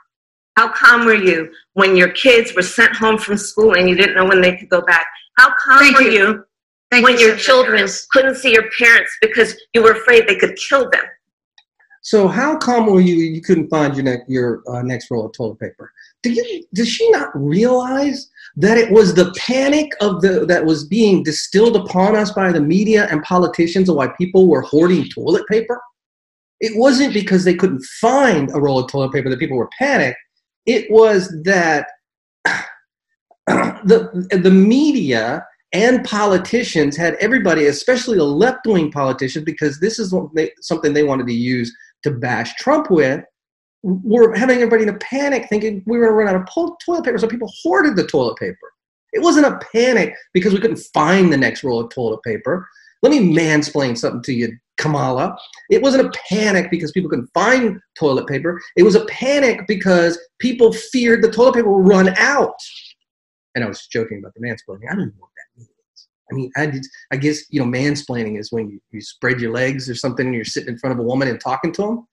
How 0.57 0.73
calm 0.73 1.07
were 1.07 1.15
you 1.15 1.53
when 1.75 1.97
your 1.97 2.11
kids 2.11 2.55
were 2.55 2.63
sent 2.63 2.93
home 2.97 3.17
from 3.17 3.37
school 3.37 3.75
and 3.75 3.89
you 3.89 3.95
didn't 3.95 4.17
know 4.17 4.25
when 4.25 4.41
they 4.41 4.57
could 4.57 4.69
go 4.69 4.81
back? 4.81 5.07
How 5.37 5.53
calm 5.65 5.79
Thank 5.79 5.97
were 5.97 6.03
you, 6.03 6.11
you 6.11 6.45
Thank 6.91 7.05
when 7.05 7.19
you 7.19 7.27
your 7.27 7.37
children 7.37 7.87
couldn't 8.13 8.37
see 8.37 8.53
your 8.53 8.69
parents 8.79 9.17
because 9.21 9.57
you 9.75 9.83
were 9.83 9.93
afraid 9.93 10.27
they 10.27 10.37
could 10.37 10.57
kill 10.69 10.89
them. 10.91 11.05
So 12.03 12.27
how 12.29 12.57
come 12.57 12.87
were 12.87 13.01
you 13.01 13.17
you 13.17 13.43
couldn't 13.43 13.69
find 13.69 13.95
your 13.95 14.05
next 14.05 14.31
your 14.31 14.63
uh, 14.67 14.83
next 14.83 15.11
roll 15.11 15.27
of 15.27 15.33
toilet 15.33 15.59
paper? 15.59 15.93
Do 16.23 16.31
you 16.31 16.65
does 16.73 16.89
she 16.89 17.11
not 17.11 17.29
realize 17.35 18.31
that 18.57 18.79
it 18.79 18.91
was 18.91 19.15
the 19.15 19.33
panic 19.37 19.93
of 20.01 20.23
the 20.23 20.47
that 20.47 20.65
was 20.65 20.87
being 20.87 21.23
distilled 21.23 21.77
upon 21.77 22.17
us 22.17 22.31
by 22.31 22.51
the 22.51 22.61
media 22.61 23.07
and 23.11 23.23
politicians 23.23 23.89
of 23.89 23.97
why 23.97 24.09
people 24.17 24.49
were 24.49 24.63
hoarding 24.63 25.09
toilet 25.11 25.47
paper? 25.49 25.81
It 26.61 26.77
wasn't 26.77 27.13
because 27.13 27.45
they 27.45 27.55
couldn't 27.55 27.85
find 28.01 28.51
a 28.51 28.61
roll 28.61 28.79
of 28.79 28.91
toilet 28.91 29.13
paper 29.13 29.29
that 29.29 29.39
people 29.39 29.59
were 29.59 29.71
panicked. 29.79 30.19
It 30.67 30.91
was 30.91 31.29
that 31.45 31.89
the 33.47 34.29
the 34.31 34.51
media 34.51 35.45
and 35.73 36.05
politicians 36.05 36.97
had 36.97 37.15
everybody, 37.21 37.67
especially 37.67 38.19
the 38.19 38.25
left 38.25 38.67
wing 38.67 38.91
politicians, 38.91 39.45
because 39.45 39.79
this 39.81 39.99
is 39.99 40.15
they, 40.35 40.51
something 40.61 40.93
they 40.93 41.03
wanted 41.03 41.27
to 41.27 41.35
use 41.35 41.75
to 42.05 42.11
bash 42.11 42.55
Trump 42.57 42.91
with, 42.91 43.23
were 43.83 44.35
having 44.35 44.57
everybody 44.57 44.83
in 44.83 44.89
a 44.89 44.99
panic 44.99 45.47
thinking 45.49 45.83
we 45.87 45.99
were 45.99 46.07
going 46.07 46.13
to 46.13 46.17
run 46.17 46.29
out 46.29 46.41
of 46.41 46.79
toilet 46.85 47.05
paper. 47.05 47.19
So 47.19 47.29
people 47.29 47.53
hoarded 47.63 47.97
the 47.97 48.07
toilet 48.07 48.37
paper. 48.39 48.57
It 49.13 49.23
wasn't 49.23 49.47
a 49.47 49.61
panic 49.73 50.15
because 50.33 50.53
we 50.53 50.61
couldn't 50.61 50.83
find 50.93 51.33
the 51.33 51.37
next 51.37 51.65
roll 51.65 51.81
of 51.81 51.91
toilet 51.91 52.23
paper. 52.23 52.67
Let 53.03 53.11
me 53.11 53.33
mansplain 53.33 53.97
something 53.97 54.23
to 54.23 54.33
you, 54.33 54.53
Kamala. 54.77 55.37
It 55.71 55.83
wasn't 55.83 56.07
a 56.07 56.19
panic 56.29 56.71
because 56.71 56.93
people 56.93 57.09
couldn't 57.09 57.31
find 57.33 57.79
toilet 57.99 58.27
paper. 58.27 58.61
It 58.77 58.83
was 58.83 58.97
a 58.97 59.07
panic 59.07 59.67
because 59.69 60.19
people 60.41 60.73
feared 60.73 61.23
the 61.23 61.31
toilet 61.31 61.55
paper 61.55 61.71
would 61.71 61.89
run 61.89 62.15
out. 62.17 62.57
And 63.59 63.65
I 63.65 63.69
was 63.69 63.89
joking 63.89 64.19
about 64.19 64.35
the 64.35 64.41
mansplaining. 64.41 64.89
I 64.89 64.95
don't 64.95 65.07
know 65.07 65.13
what 65.19 65.31
that 65.37 65.59
means. 65.59 66.09
I 66.31 66.35
mean, 66.35 66.51
I, 66.57 66.67
did, 66.67 66.87
I 67.11 67.17
guess 67.17 67.43
you 67.51 67.59
know, 67.59 67.67
mansplaining 67.67 68.39
is 68.39 68.53
when 68.53 68.71
you, 68.71 68.81
you 68.93 69.01
spread 69.01 69.41
your 69.41 69.53
legs 69.53 69.91
or 69.91 69.97
something, 69.97 70.27
and 70.27 70.35
you're 70.35 70.45
sitting 70.45 70.69
in 70.69 70.79
front 70.79 70.93
of 70.93 71.01
a 71.01 71.07
woman 71.09 71.27
and 71.27 71.41
talking 71.41 71.73
to 71.73 71.83
them. 71.83 72.07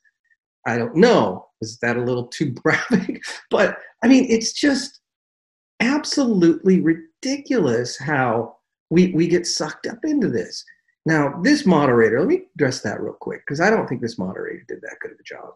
I 0.65 0.79
don't 0.79 0.95
know. 0.95 1.45
Is 1.61 1.77
that 1.83 1.97
a 1.97 2.01
little 2.01 2.25
too 2.27 2.49
graphic? 2.63 3.23
but 3.51 3.77
I 4.03 4.07
mean, 4.07 4.25
it's 4.27 4.53
just 4.53 5.01
absolutely 5.81 6.81
ridiculous 6.81 7.95
how 7.95 8.55
we 8.89 9.11
we 9.13 9.27
get 9.27 9.45
sucked 9.45 9.85
up 9.85 9.99
into 10.03 10.29
this. 10.29 10.63
Now, 11.05 11.39
this 11.43 11.67
moderator, 11.67 12.19
let 12.19 12.27
me 12.27 12.45
address 12.55 12.81
that 12.81 12.99
real 12.99 13.13
quick 13.13 13.41
because 13.45 13.61
I 13.61 13.69
don't 13.69 13.87
think 13.87 14.01
this 14.01 14.17
moderator 14.17 14.65
did 14.67 14.81
that 14.81 14.97
good 15.01 15.11
of 15.11 15.19
a 15.19 15.23
job. 15.23 15.53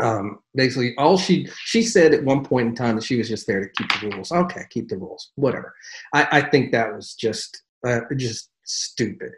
Um, 0.00 0.40
basically, 0.54 0.94
all 0.96 1.16
she 1.16 1.48
she 1.64 1.82
said 1.82 2.14
at 2.14 2.24
one 2.24 2.44
point 2.44 2.68
in 2.68 2.74
time 2.74 2.96
that 2.96 3.04
she 3.04 3.16
was 3.16 3.28
just 3.28 3.46
there 3.46 3.60
to 3.60 3.70
keep 3.76 4.00
the 4.00 4.08
rules. 4.08 4.32
Okay, 4.32 4.62
keep 4.70 4.88
the 4.88 4.98
rules, 4.98 5.30
whatever. 5.36 5.74
I, 6.12 6.26
I 6.32 6.40
think 6.42 6.72
that 6.72 6.94
was 6.94 7.14
just 7.14 7.62
uh, 7.86 8.00
just 8.16 8.50
stupid. 8.64 9.32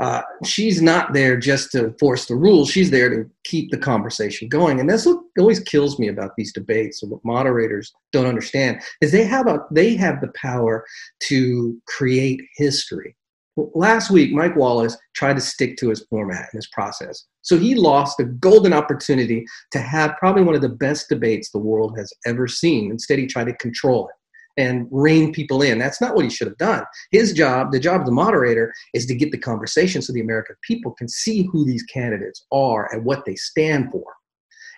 Uh, 0.00 0.22
she's 0.44 0.82
not 0.82 1.12
there 1.12 1.36
just 1.36 1.70
to 1.72 1.86
enforce 1.86 2.26
the 2.26 2.34
rules. 2.34 2.70
She's 2.70 2.90
there 2.90 3.08
to 3.08 3.30
keep 3.44 3.70
the 3.70 3.78
conversation 3.78 4.48
going. 4.48 4.80
And 4.80 4.90
that's 4.90 5.06
what 5.06 5.20
always 5.38 5.60
kills 5.60 5.98
me 5.98 6.08
about 6.08 6.32
these 6.36 6.52
debates 6.52 7.02
and 7.02 7.12
what 7.12 7.24
moderators 7.24 7.92
don't 8.12 8.26
understand 8.26 8.82
is 9.00 9.12
they 9.12 9.24
have 9.24 9.46
a 9.46 9.60
they 9.70 9.94
have 9.96 10.20
the 10.20 10.32
power 10.34 10.84
to 11.24 11.80
create 11.86 12.40
history. 12.56 13.16
Last 13.56 14.10
week, 14.10 14.32
Mike 14.32 14.56
Wallace 14.56 14.96
tried 15.14 15.34
to 15.34 15.42
stick 15.42 15.76
to 15.76 15.90
his 15.90 16.04
format 16.08 16.48
and 16.52 16.58
his 16.58 16.68
process. 16.68 17.26
So 17.42 17.58
he 17.58 17.74
lost 17.74 18.18
a 18.18 18.24
golden 18.24 18.72
opportunity 18.72 19.44
to 19.72 19.78
have 19.78 20.16
probably 20.18 20.42
one 20.42 20.54
of 20.54 20.62
the 20.62 20.70
best 20.70 21.10
debates 21.10 21.50
the 21.50 21.58
world 21.58 21.98
has 21.98 22.10
ever 22.26 22.48
seen. 22.48 22.90
Instead, 22.90 23.18
he 23.18 23.26
tried 23.26 23.48
to 23.48 23.56
control 23.56 24.08
it 24.08 24.14
and 24.56 24.86
rein 24.90 25.32
people 25.32 25.62
in. 25.62 25.78
That's 25.78 26.00
not 26.00 26.14
what 26.14 26.24
he 26.24 26.30
should 26.30 26.48
have 26.48 26.58
done. 26.58 26.84
His 27.10 27.32
job, 27.32 27.72
the 27.72 27.80
job 27.80 28.00
of 28.00 28.06
the 28.06 28.12
moderator, 28.12 28.72
is 28.94 29.06
to 29.06 29.14
get 29.14 29.32
the 29.32 29.38
conversation 29.38 30.02
so 30.02 30.12
the 30.12 30.20
American 30.20 30.56
people 30.62 30.92
can 30.92 31.08
see 31.08 31.48
who 31.52 31.64
these 31.64 31.82
candidates 31.84 32.46
are 32.52 32.92
and 32.92 33.04
what 33.04 33.24
they 33.24 33.34
stand 33.34 33.90
for. 33.90 34.04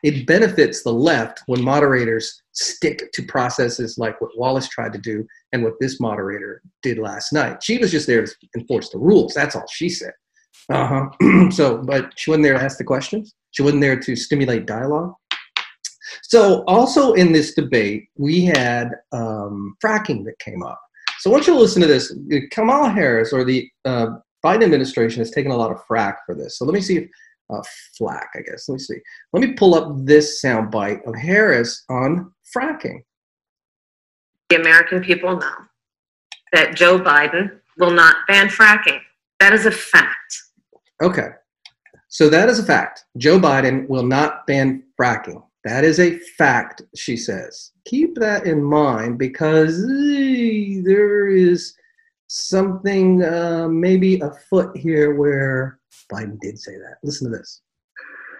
It 0.04 0.26
benefits 0.26 0.82
the 0.82 0.92
left 0.92 1.42
when 1.46 1.64
moderators 1.64 2.42
stick 2.52 3.11
to 3.14 3.23
processes 3.23 3.96
like 3.96 4.20
what 4.20 4.37
Wallace 4.37 4.68
tried 4.68 4.92
to 4.92 4.99
do 4.99 5.26
and 5.52 5.64
what 5.64 5.80
this 5.80 5.99
moderator 5.99 6.61
did 6.82 6.99
last 6.99 7.32
night. 7.32 7.62
She 7.62 7.78
was 7.78 7.90
just 7.90 8.06
there 8.06 8.26
to 8.26 8.32
enforce 8.54 8.90
the 8.90 8.99
rules. 8.99 9.32
That's 9.32 9.56
all 9.56 9.64
she 9.73 9.88
said. 9.88 10.12
Uh 10.70 10.87
huh. 10.87 11.50
so, 11.50 11.78
but 11.78 12.12
she 12.16 12.30
wasn't 12.30 12.44
there 12.44 12.52
to 12.52 12.62
ask 12.62 12.76
the 12.76 12.84
questions. 12.84 13.34
She 13.52 13.62
wasn't 13.62 13.80
there 13.80 13.99
to 13.99 14.14
stimulate 14.14 14.66
dialogue. 14.66 15.14
So, 16.23 16.64
also 16.66 17.14
in 17.14 17.32
this 17.32 17.54
debate, 17.54 18.08
we 18.18 18.44
had 18.44 18.90
um, 19.12 19.75
fracking 19.82 20.26
that 20.26 20.38
came 20.38 20.62
up. 20.62 20.80
So, 21.20 21.30
once 21.30 21.46
you 21.46 21.56
listen 21.56 21.80
to 21.80 21.88
this. 21.88 22.14
Kamala 22.50 22.90
Harris 22.90 23.32
or 23.32 23.42
the 23.42 23.66
uh, 23.87 24.08
Biden 24.44 24.64
administration 24.64 25.20
has 25.20 25.30
taken 25.30 25.50
a 25.50 25.56
lot 25.56 25.70
of 25.70 25.78
frack 25.87 26.16
for 26.26 26.34
this. 26.34 26.58
So, 26.58 26.66
let 26.66 26.75
me 26.75 26.82
see 26.82 26.99
if 26.99 27.08
uh, 27.58 27.62
flack, 27.96 28.30
I 28.34 28.40
guess. 28.40 28.68
Let 28.68 28.75
me 28.75 28.78
see. 28.78 28.99
Let 29.32 29.49
me 29.49 29.54
pull 29.54 29.75
up 29.75 29.92
this 30.04 30.42
soundbite 30.44 31.06
of 31.06 31.14
Harris 31.14 31.84
on 31.88 32.32
fracking. 32.54 33.02
The 34.50 34.56
American 34.56 35.02
people 35.02 35.37
know 35.37 35.54
that 36.52 36.76
Joe 36.76 36.99
Biden 36.99 37.61
will 37.78 37.90
not 37.90 38.16
ban 38.28 38.49
fracking. 38.49 39.00
That 39.40 39.52
is 39.52 39.66
a 39.66 39.70
fact. 39.70 40.42
Okay. 41.02 41.28
So 42.08 42.28
that 42.28 42.49
is 42.49 42.58
a 42.58 42.64
fact. 42.64 43.04
Joe 43.16 43.40
Biden 43.40 43.88
will 43.88 44.06
not 44.06 44.46
ban 44.46 44.84
fracking. 45.00 45.42
That 45.64 45.82
is 45.82 45.99
a 45.99 46.18
fact, 46.18 46.82
she 46.94 47.16
says. 47.16 47.73
Keep 47.87 48.16
that 48.16 48.46
in 48.46 48.62
mind 48.62 49.18
because 49.18 49.80
there 49.82 51.28
is 51.28 51.75
something 52.28 53.23
uh, 53.23 53.69
maybe 53.69 54.21
foot 54.49 54.76
here 54.76 55.14
where 55.14 55.78
Biden 56.12 56.38
did 56.40 56.59
say 56.59 56.76
that. 56.76 56.97
Listen 57.02 57.31
to 57.31 57.37
this. 57.37 57.62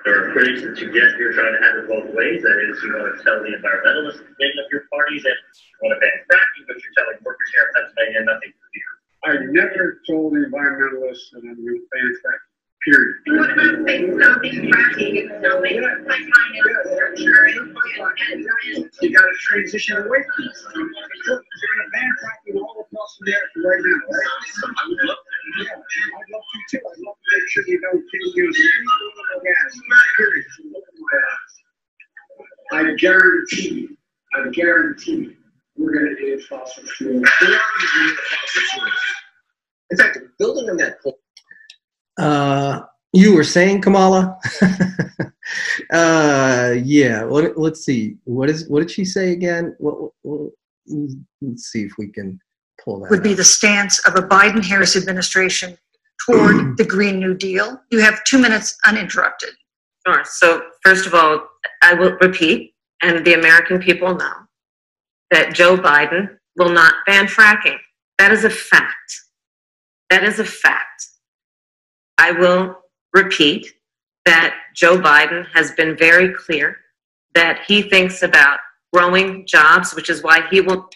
There 0.05 0.21
are 0.21 0.33
critics 0.33 0.61
that 0.61 0.76
suggest 0.76 1.17
you're 1.17 1.33
trying 1.33 1.57
to 1.57 1.62
have 1.64 1.76
it 1.81 1.88
both 1.88 2.12
ways. 2.12 2.45
That 2.45 2.61
is, 2.69 2.76
you 2.85 2.93
want 2.93 3.17
to 3.17 3.25
tell 3.25 3.41
the 3.41 3.57
environmentalist 3.57 4.21
wing 4.21 4.55
of 4.61 4.69
your 4.69 4.85
party 4.93 5.17
that 5.25 5.37
you 5.57 5.76
want 5.81 5.97
to 5.97 6.00
ban 6.00 6.12
fracking, 6.29 6.64
but 6.69 6.76
you're 6.76 6.93
telling 6.93 7.17
workers 7.25 7.49
here 7.57 7.64
in 7.64 7.71
Pennsylvania 7.73 8.21
nothing 8.29 8.53
to 8.53 8.64
fear. 8.69 8.91
I 9.25 9.31
never 9.49 10.05
told 10.05 10.37
the 10.37 10.45
environmentalists 10.45 11.33
that 11.33 11.41
I'm 11.41 11.57
going 11.57 11.81
to 11.81 11.88
ban 11.88 12.12
fracking. 12.21 12.53
Period. 12.85 13.17
What 13.29 13.50
about 13.50 13.87
say 13.88 14.05
stopping 14.12 14.69
fracking 14.69 15.21
and 15.21 15.31
stopping 15.41 15.81
pipeline 16.05 16.53
infrastructure 16.53 17.45
and, 17.47 18.91
You 19.00 19.14
got 19.14 19.23
to 19.23 19.35
transition 19.41 19.97
away 19.97 20.21
from 20.21 20.45
this. 20.45 20.67
You're 20.75 20.85
going 20.85 21.41
to 21.41 21.91
ban 21.93 22.11
fracking 22.21 22.61
all 22.61 22.85
across 22.85 23.19
America 23.23 23.57
right 23.64 23.81
now, 23.81 23.99
right? 24.12 24.29
I 24.69 24.88
would 24.88 24.99
love 25.00 25.17
to. 25.17 25.64
Yeah, 25.64 25.73
I'd 25.73 26.29
love 26.33 26.43
to 26.43 26.76
too. 26.76 26.83
I'd 26.85 27.00
love 27.07 27.17
to 27.17 27.38
make 27.38 27.49
sure 27.49 27.64
you 27.69 27.81
don't 27.81 28.05
use 28.12 28.35
any 28.37 29.41
gas. 29.45 29.81
Period. 30.19 30.45
I 32.73 32.95
guarantee 32.97 33.69
you, 33.69 33.97
I 34.35 34.49
guarantee 34.50 35.12
you, 35.12 35.37
we're 35.76 35.93
going 35.93 36.17
to 36.17 36.23
need 36.23 36.43
fossil 36.45 36.83
fuels. 36.85 37.29
In 39.91 39.97
fact, 39.97 40.19
building 40.38 40.69
on 40.71 40.76
that 40.79 41.00
point, 41.03 41.17
uh, 42.18 42.80
you 43.12 43.35
were 43.35 43.44
saying 43.44 43.80
Kamala? 43.80 44.38
uh, 45.92 46.75
yeah. 46.83 47.25
What, 47.25 47.56
let's 47.56 47.85
see. 47.85 48.16
What 48.25 48.50
is? 48.50 48.68
What 48.68 48.80
did 48.80 48.90
she 48.90 49.04
say 49.04 49.33
again? 49.33 49.76
What, 49.78 50.11
what, 50.23 50.50
let's 51.40 51.64
see 51.71 51.83
if 51.83 51.92
we 51.99 52.09
can 52.09 52.40
pull 52.83 53.00
that. 53.00 53.11
Would 53.11 53.23
be 53.23 53.35
the 53.35 53.44
stance 53.44 54.00
of 54.00 54.16
a 54.16 54.26
Biden-Harris 54.26 54.97
administration 54.97 55.78
toward 56.26 56.76
the 56.76 56.85
Green 56.85 57.18
New 57.18 57.35
Deal. 57.35 57.80
You 57.90 58.00
have 58.00 58.23
two 58.25 58.38
minutes 58.38 58.76
uninterrupted. 58.87 59.50
Sure. 60.06 60.23
So 60.25 60.62
first 60.85 61.06
of 61.06 61.14
all, 61.14 61.47
I 61.83 61.94
will 61.94 62.16
repeat, 62.21 62.75
and 63.02 63.25
the 63.25 63.35
American 63.35 63.78
people 63.78 64.14
know 64.14 64.33
that 65.30 65.54
Joe 65.54 65.76
Biden 65.76 66.37
will 66.56 66.71
not 66.71 66.94
ban 67.06 67.26
fracking. 67.26 67.78
That 68.18 68.33
is 68.33 68.44
a 68.44 68.50
fact. 68.50 69.21
That 70.11 70.25
is 70.25 70.38
a 70.38 70.44
fact. 70.44 71.09
I 72.18 72.33
will 72.33 72.78
repeat 73.12 73.66
that 74.25 74.54
Joe 74.75 74.99
Biden 74.99 75.47
has 75.52 75.73
been 75.73 75.97
very 75.97 76.33
clear 76.33 76.76
that 77.35 77.61
he 77.66 77.83
thinks 77.83 78.23
about 78.23 78.61
growing 78.92 79.47
jobs, 79.47 79.94
which 79.94 80.09
is 80.09 80.23
why 80.23 80.47
he 80.50 80.61
will. 80.61 80.88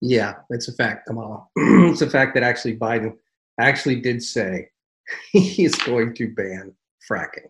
Yeah, 0.00 0.34
it's 0.50 0.68
a 0.68 0.72
fact, 0.72 1.06
Kamala. 1.06 1.46
it's 1.56 2.02
a 2.02 2.10
fact 2.10 2.34
that 2.34 2.42
actually 2.42 2.76
Biden 2.76 3.16
actually 3.60 4.00
did 4.00 4.22
say 4.22 4.68
he 5.32 5.64
is 5.64 5.74
going 5.74 6.14
to 6.14 6.34
ban 6.34 6.74
fracking. 7.08 7.48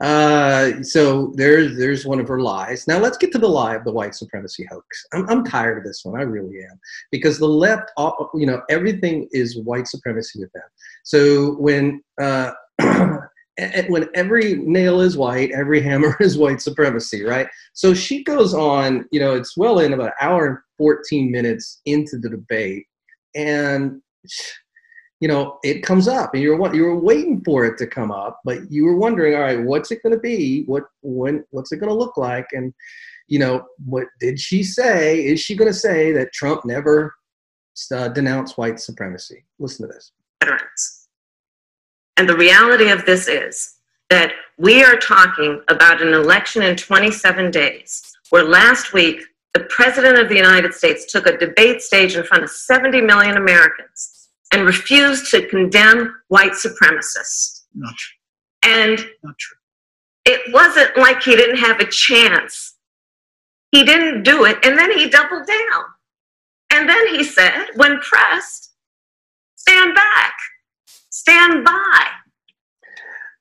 Uh, 0.00 0.80
so 0.82 1.32
there's 1.34 1.76
there's 1.76 2.06
one 2.06 2.20
of 2.20 2.28
her 2.28 2.40
lies. 2.40 2.86
Now 2.86 2.98
let's 2.98 3.18
get 3.18 3.32
to 3.32 3.38
the 3.38 3.48
lie 3.48 3.74
of 3.74 3.84
the 3.84 3.92
white 3.92 4.14
supremacy 4.14 4.66
hoax. 4.70 5.04
I'm, 5.12 5.28
I'm 5.28 5.44
tired 5.44 5.78
of 5.78 5.84
this 5.84 6.04
one. 6.04 6.20
I 6.20 6.22
really 6.22 6.58
am 6.58 6.78
because 7.10 7.38
the 7.38 7.48
left, 7.48 7.90
all, 7.96 8.30
you 8.34 8.46
know, 8.46 8.62
everything 8.70 9.28
is 9.32 9.58
white 9.58 9.88
supremacy 9.88 10.40
with 10.40 10.52
them. 10.52 10.62
So 11.02 11.56
when 11.56 12.00
uh, 12.20 12.52
when 13.88 14.08
every 14.14 14.54
nail 14.54 15.00
is 15.00 15.16
white, 15.16 15.50
every 15.50 15.80
hammer 15.80 16.16
is 16.20 16.38
white 16.38 16.60
supremacy, 16.60 17.24
right? 17.24 17.48
So 17.72 17.92
she 17.92 18.22
goes 18.22 18.54
on. 18.54 19.04
You 19.10 19.18
know, 19.18 19.34
it's 19.34 19.56
well 19.56 19.80
in 19.80 19.92
about 19.92 20.08
an 20.08 20.12
hour 20.20 20.46
and 20.46 20.58
14 20.78 21.30
minutes 21.30 21.80
into 21.86 22.18
the 22.18 22.28
debate, 22.28 22.86
and 23.34 24.00
you 25.20 25.26
know, 25.26 25.58
it 25.64 25.82
comes 25.82 26.06
up 26.06 26.34
and 26.34 26.42
you're 26.42 26.74
you 26.74 26.84
were 26.84 26.98
waiting 26.98 27.42
for 27.42 27.64
it 27.64 27.76
to 27.78 27.86
come 27.86 28.12
up, 28.12 28.40
but 28.44 28.70
you 28.70 28.84
were 28.84 28.96
wondering, 28.96 29.34
all 29.34 29.40
right, 29.40 29.60
what's 29.60 29.90
it 29.90 30.02
going 30.02 30.14
to 30.14 30.20
be? 30.20 30.64
What 30.64 30.84
when 31.02 31.44
what's 31.50 31.72
it 31.72 31.78
going 31.78 31.90
to 31.90 31.98
look 31.98 32.16
like? 32.16 32.46
And 32.52 32.72
you 33.26 33.38
know, 33.38 33.66
what 33.84 34.06
did 34.20 34.38
she 34.38 34.62
say? 34.62 35.24
Is 35.24 35.40
she 35.40 35.56
going 35.56 35.70
to 35.70 35.78
say 35.78 36.12
that 36.12 36.32
Trump 36.32 36.64
never 36.64 37.14
uh, 37.92 38.08
denounced 38.08 38.56
white 38.58 38.78
supremacy? 38.80 39.44
Listen 39.58 39.86
to 39.86 39.92
this. 39.92 40.12
Veterans. 40.40 41.08
And 42.16 42.28
the 42.28 42.36
reality 42.36 42.90
of 42.90 43.04
this 43.04 43.28
is 43.28 43.74
that 44.10 44.32
we 44.56 44.82
are 44.82 44.96
talking 44.96 45.62
about 45.68 46.00
an 46.00 46.14
election 46.14 46.62
in 46.62 46.76
27 46.76 47.50
days, 47.50 48.16
where 48.30 48.44
last 48.44 48.92
week 48.92 49.22
the 49.52 49.64
President 49.64 50.18
of 50.18 50.28
the 50.28 50.36
United 50.36 50.72
States 50.72 51.10
took 51.10 51.26
a 51.26 51.36
debate 51.36 51.82
stage 51.82 52.16
in 52.16 52.24
front 52.24 52.44
of 52.44 52.50
70 52.50 53.00
million 53.02 53.36
Americans 53.36 54.27
and 54.52 54.64
refused 54.64 55.30
to 55.30 55.46
condemn 55.48 56.14
white 56.28 56.52
supremacists. 56.52 57.62
Not 57.74 57.94
true. 57.96 58.14
And 58.70 58.98
Not 59.22 59.38
true. 59.38 59.56
it 60.24 60.52
wasn't 60.52 60.96
like 60.96 61.22
he 61.22 61.36
didn't 61.36 61.58
have 61.58 61.80
a 61.80 61.86
chance. 61.86 62.74
He 63.70 63.84
didn't 63.84 64.22
do 64.22 64.44
it, 64.46 64.58
and 64.64 64.78
then 64.78 64.90
he 64.96 65.08
doubled 65.08 65.46
down. 65.46 65.84
And 66.72 66.88
then 66.88 67.08
he 67.08 67.22
said, 67.24 67.66
when 67.76 67.98
pressed, 68.00 68.72
stand 69.56 69.94
back, 69.94 70.34
stand 71.10 71.64
by. 71.64 72.06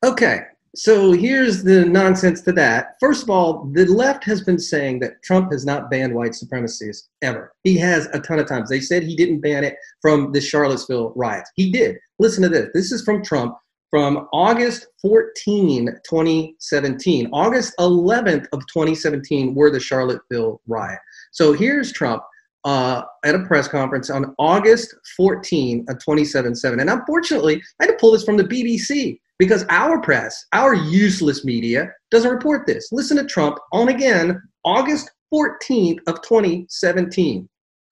Okay, 0.03 0.41
so 0.77 1.11
here's 1.11 1.63
the 1.63 1.85
nonsense 1.85 2.41
to 2.41 2.51
that. 2.51 2.97
First 2.99 3.23
of 3.23 3.31
all, 3.31 3.65
the 3.73 3.85
left 3.85 4.23
has 4.25 4.41
been 4.41 4.59
saying 4.59 4.99
that 4.99 5.23
Trump 5.23 5.51
has 5.51 5.65
not 5.65 5.89
banned 5.89 6.13
white 6.13 6.33
supremacists 6.33 7.07
ever. 7.23 7.51
He 7.63 7.77
has 7.77 8.07
a 8.13 8.19
ton 8.19 8.37
of 8.37 8.47
times. 8.47 8.69
They 8.69 8.79
said 8.79 9.01
he 9.01 9.15
didn't 9.15 9.41
ban 9.41 9.63
it 9.63 9.75
from 10.01 10.31
the 10.31 10.39
Charlottesville 10.39 11.13
riots. 11.15 11.51
He 11.55 11.71
did. 11.71 11.97
Listen 12.19 12.43
to 12.43 12.49
this. 12.49 12.69
This 12.75 12.91
is 12.91 13.03
from 13.03 13.23
Trump 13.23 13.57
from 13.89 14.27
August 14.33 14.87
14, 15.01 15.87
2017. 16.07 17.29
August 17.33 17.73
11th 17.79 18.45
of 18.51 18.59
2017 18.67 19.55
were 19.55 19.71
the 19.71 19.79
Charlottesville 19.79 20.61
riot. 20.67 20.99
So 21.31 21.53
here's 21.53 21.91
Trump 21.91 22.21
uh, 22.63 23.03
at 23.23 23.35
a 23.35 23.45
press 23.45 23.67
conference 23.67 24.09
on 24.09 24.35
August 24.37 24.95
14 25.15 25.85
of 25.89 25.99
2077. 25.99 26.79
And 26.79 26.89
unfortunately, 26.89 27.61
I 27.79 27.85
had 27.85 27.91
to 27.91 27.97
pull 27.99 28.11
this 28.11 28.23
from 28.23 28.37
the 28.37 28.43
BBC 28.43 29.19
because 29.39 29.65
our 29.69 30.01
press, 30.01 30.45
our 30.53 30.73
useless 30.73 31.45
media, 31.45 31.91
doesn't 32.11 32.31
report 32.31 32.65
this. 32.65 32.89
Listen 32.91 33.17
to 33.17 33.25
Trump 33.25 33.57
on 33.71 33.89
again, 33.89 34.41
August 34.65 35.11
14th 35.33 35.99
of 36.07 36.21
2017. 36.21 37.47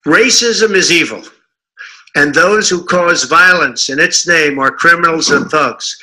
Racism 0.08 0.76
is 0.76 0.92
evil, 0.92 1.24
and 2.16 2.34
those 2.34 2.70
who 2.70 2.86
cause 2.86 3.24
violence 3.24 3.90
in 3.90 4.00
its 4.00 4.28
name 4.28 4.60
are 4.60 4.72
criminals 4.72 5.32
and 5.32 5.50
thugs, 5.50 5.98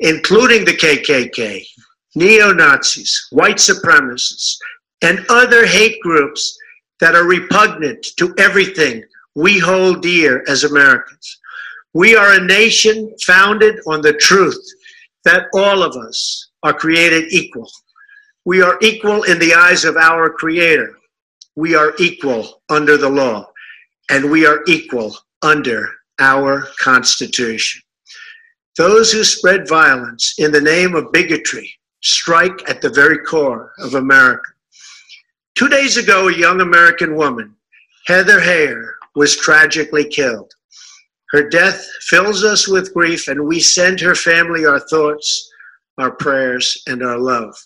including 0.00 0.64
the 0.64 0.76
KKK, 0.76 1.66
neo 2.14 2.52
Nazis, 2.52 3.26
white 3.30 3.56
supremacists, 3.56 4.56
and 5.02 5.24
other 5.28 5.66
hate 5.66 6.00
groups 6.02 6.56
that 7.00 7.14
are 7.14 7.24
repugnant 7.24 8.04
to 8.16 8.34
everything 8.38 9.02
we 9.34 9.58
hold 9.58 10.02
dear 10.02 10.44
as 10.48 10.64
Americans. 10.64 11.38
We 11.94 12.16
are 12.16 12.34
a 12.34 12.44
nation 12.44 13.14
founded 13.24 13.80
on 13.86 14.02
the 14.02 14.12
truth 14.14 14.64
that 15.24 15.46
all 15.54 15.82
of 15.82 15.96
us 15.96 16.50
are 16.62 16.72
created 16.72 17.32
equal. 17.32 17.70
We 18.44 18.62
are 18.62 18.78
equal 18.80 19.22
in 19.24 19.38
the 19.38 19.54
eyes 19.54 19.84
of 19.84 19.96
our 19.96 20.30
Creator. 20.30 20.96
We 21.56 21.74
are 21.74 21.92
equal 21.98 22.62
under 22.68 22.96
the 22.96 23.10
law, 23.10 23.50
and 24.10 24.30
we 24.30 24.46
are 24.46 24.60
equal 24.66 25.16
under 25.42 25.90
our 26.18 26.66
Constitution. 26.80 27.82
Those 28.76 29.12
who 29.12 29.24
spread 29.24 29.68
violence 29.68 30.34
in 30.38 30.52
the 30.52 30.60
name 30.60 30.94
of 30.94 31.12
bigotry 31.12 31.72
strike 32.00 32.68
at 32.70 32.80
the 32.80 32.90
very 32.90 33.18
core 33.18 33.72
of 33.78 33.94
America. 33.94 34.48
Two 35.58 35.68
days 35.68 35.96
ago, 35.96 36.28
a 36.28 36.32
young 36.32 36.60
American 36.60 37.16
woman, 37.16 37.52
Heather 38.06 38.38
Heyer, 38.38 38.92
was 39.16 39.36
tragically 39.36 40.04
killed. 40.04 40.52
Her 41.32 41.48
death 41.48 41.84
fills 42.02 42.44
us 42.44 42.68
with 42.68 42.94
grief, 42.94 43.26
and 43.26 43.44
we 43.44 43.58
send 43.58 43.98
her 43.98 44.14
family 44.14 44.64
our 44.64 44.78
thoughts, 44.78 45.50
our 45.98 46.12
prayers, 46.12 46.80
and 46.86 47.02
our 47.02 47.18
love. 47.18 47.56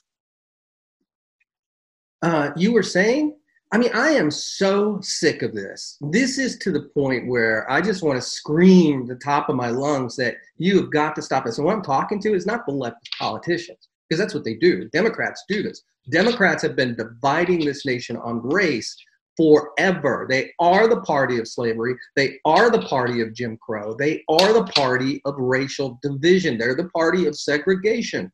Uh, 2.23 2.53
you 2.57 2.73
were 2.73 2.83
saying? 2.83 3.37
I 3.73 3.77
mean, 3.77 3.91
I 3.93 4.13
am 4.13 4.31
so 4.31 4.99
sick 5.03 5.43
of 5.43 5.53
this. 5.53 5.99
This 6.01 6.39
is 6.39 6.57
to 6.61 6.73
the 6.73 6.89
point 6.95 7.29
where 7.29 7.71
I 7.71 7.83
just 7.83 8.03
want 8.03 8.17
to 8.17 8.27
scream 8.27 9.07
the 9.07 9.17
top 9.17 9.51
of 9.51 9.57
my 9.57 9.69
lungs 9.69 10.17
that 10.17 10.37
you 10.57 10.81
have 10.81 10.91
got 10.91 11.15
to 11.17 11.23
stop 11.23 11.45
this. 11.45 11.59
And 11.59 11.67
what 11.67 11.77
I'm 11.77 11.83
talking 11.83 12.21
to 12.23 12.33
is 12.33 12.47
not 12.47 12.65
the 12.65 12.73
left 12.73 13.07
politicians, 13.19 13.91
because 14.13 14.23
that's 14.23 14.35
what 14.35 14.45
they 14.45 14.57
do. 14.57 14.91
Democrats 14.91 15.43
do 15.49 15.63
this. 15.63 15.85
Democrats 16.11 16.63
have 16.63 16.77
been 16.77 16.95
dividing 16.95 17.65
this 17.65 17.87
nation 17.87 18.19
on 18.19 18.47
race 18.47 18.95
forever. 19.39 20.27
They 20.29 20.53
are 20.59 20.87
the 20.87 21.01
party 21.01 21.39
of 21.39 21.49
slavery. 21.49 21.95
They 22.15 22.39
are 22.45 22.71
the 22.71 22.83
party 22.83 23.23
of 23.23 23.33
Jim 23.33 23.57
Crow. 23.57 23.95
They 23.99 24.23
are 24.29 24.53
the 24.53 24.65
party 24.65 25.23
of 25.25 25.37
racial 25.39 25.99
division. 26.03 26.59
They're 26.59 26.75
the 26.75 26.91
party 26.91 27.25
of 27.25 27.35
segregation. 27.35 28.31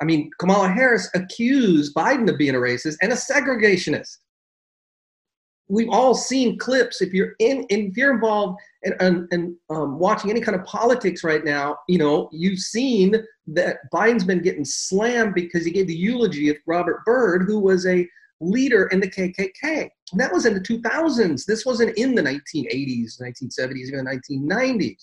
I 0.00 0.06
mean, 0.06 0.28
Kamala 0.40 0.70
Harris 0.70 1.08
accused 1.14 1.94
Biden 1.94 2.28
of 2.28 2.36
being 2.36 2.56
a 2.56 2.58
racist 2.58 2.96
and 3.00 3.12
a 3.12 3.14
segregationist. 3.14 4.16
We've 5.72 5.88
all 5.88 6.14
seen 6.14 6.58
clips. 6.58 7.00
If 7.00 7.14
you're 7.14 7.32
in, 7.38 7.64
if 7.70 7.96
you're 7.96 8.12
involved 8.12 8.60
and 8.84 8.94
and, 9.00 9.26
and 9.32 9.56
um, 9.70 9.98
watching 9.98 10.30
any 10.30 10.42
kind 10.42 10.54
of 10.54 10.66
politics 10.66 11.24
right 11.24 11.42
now, 11.42 11.78
you 11.88 11.96
know 11.96 12.28
you've 12.30 12.58
seen 12.58 13.16
that 13.46 13.78
Biden's 13.92 14.24
been 14.24 14.42
getting 14.42 14.66
slammed 14.66 15.34
because 15.34 15.64
he 15.64 15.70
gave 15.70 15.86
the 15.86 15.94
eulogy 15.94 16.50
of 16.50 16.58
Robert 16.66 17.02
Byrd, 17.06 17.44
who 17.46 17.58
was 17.58 17.86
a 17.86 18.06
leader 18.42 18.88
in 18.88 19.00
the 19.00 19.08
KKK. 19.08 19.88
And 20.12 20.20
that 20.20 20.32
was 20.32 20.44
in 20.44 20.52
the 20.52 20.60
2000s. 20.60 21.46
This 21.46 21.64
wasn't 21.64 21.96
in 21.96 22.14
the 22.14 22.22
1980s, 22.22 23.18
1970s, 23.18 23.86
even 23.86 24.04
the 24.04 24.20
1990s. 24.30 25.00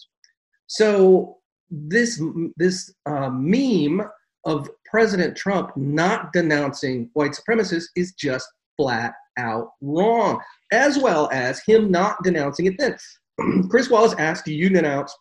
So 0.67 1.38
this 1.71 2.21
this 2.57 2.93
uh, 3.07 3.31
meme 3.31 4.03
of 4.45 4.69
President 4.85 5.35
Trump 5.35 5.75
not 5.75 6.31
denouncing 6.31 7.09
white 7.13 7.31
supremacists 7.31 7.88
is 7.95 8.13
just 8.13 8.47
flat 8.77 9.13
out 9.39 9.71
wrong, 9.82 10.39
as 10.71 10.97
well 10.97 11.30
as 11.32 11.62
him 11.65 11.89
not 11.89 12.17
denouncing 12.23 12.67
it 12.67 12.75
then. 12.78 12.97
Chris 13.69 13.89
Wallace 13.89 14.15
asked, 14.19 14.45
Do 14.45 14.54
you 14.54 14.69
denounce, 14.69 15.15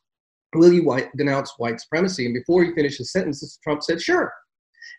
will 0.55 0.73
you 0.73 0.85
white, 0.85 1.09
denounce 1.17 1.53
white 1.59 1.81
supremacy? 1.81 2.27
And 2.27 2.35
before 2.35 2.65
he 2.65 2.75
finished 2.75 2.99
his 2.99 3.13
sentence, 3.13 3.59
Trump 3.63 3.83
said, 3.83 4.03
Sure. 4.03 4.33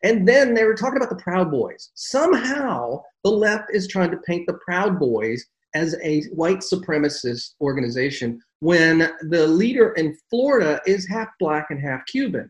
And 0.04 0.28
then 0.28 0.54
they 0.54 0.64
were 0.64 0.76
talking 0.76 0.98
about 0.98 1.10
the 1.10 1.24
Proud 1.24 1.52
Boys. 1.52 1.92
Somehow 1.96 3.02
the 3.24 3.32
left 3.32 3.66
is 3.74 3.88
trying 3.88 4.12
to 4.12 4.18
paint 4.26 4.46
the 4.48 4.58
Proud 4.66 4.98
Boys 5.00 5.46
as 5.76 5.96
a 6.04 6.24
white 6.28 6.60
supremacist 6.60 7.54
organization 7.62 8.40
when 8.62 9.12
the 9.30 9.46
leader 9.48 9.92
in 9.94 10.16
Florida 10.30 10.82
is 10.86 11.08
half 11.08 11.28
black 11.40 11.68
and 11.70 11.82
half 11.82 12.02
Cuban. 12.08 12.50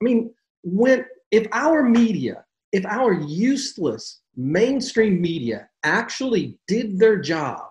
I 0.00 0.04
mean, 0.04 0.32
when 0.62 1.04
if 1.30 1.46
our 1.52 1.82
media, 1.82 2.44
if 2.72 2.86
our 2.86 3.12
useless 3.12 4.20
mainstream 4.36 5.20
media 5.20 5.67
actually 5.82 6.58
did 6.66 6.98
their 6.98 7.18
job, 7.18 7.62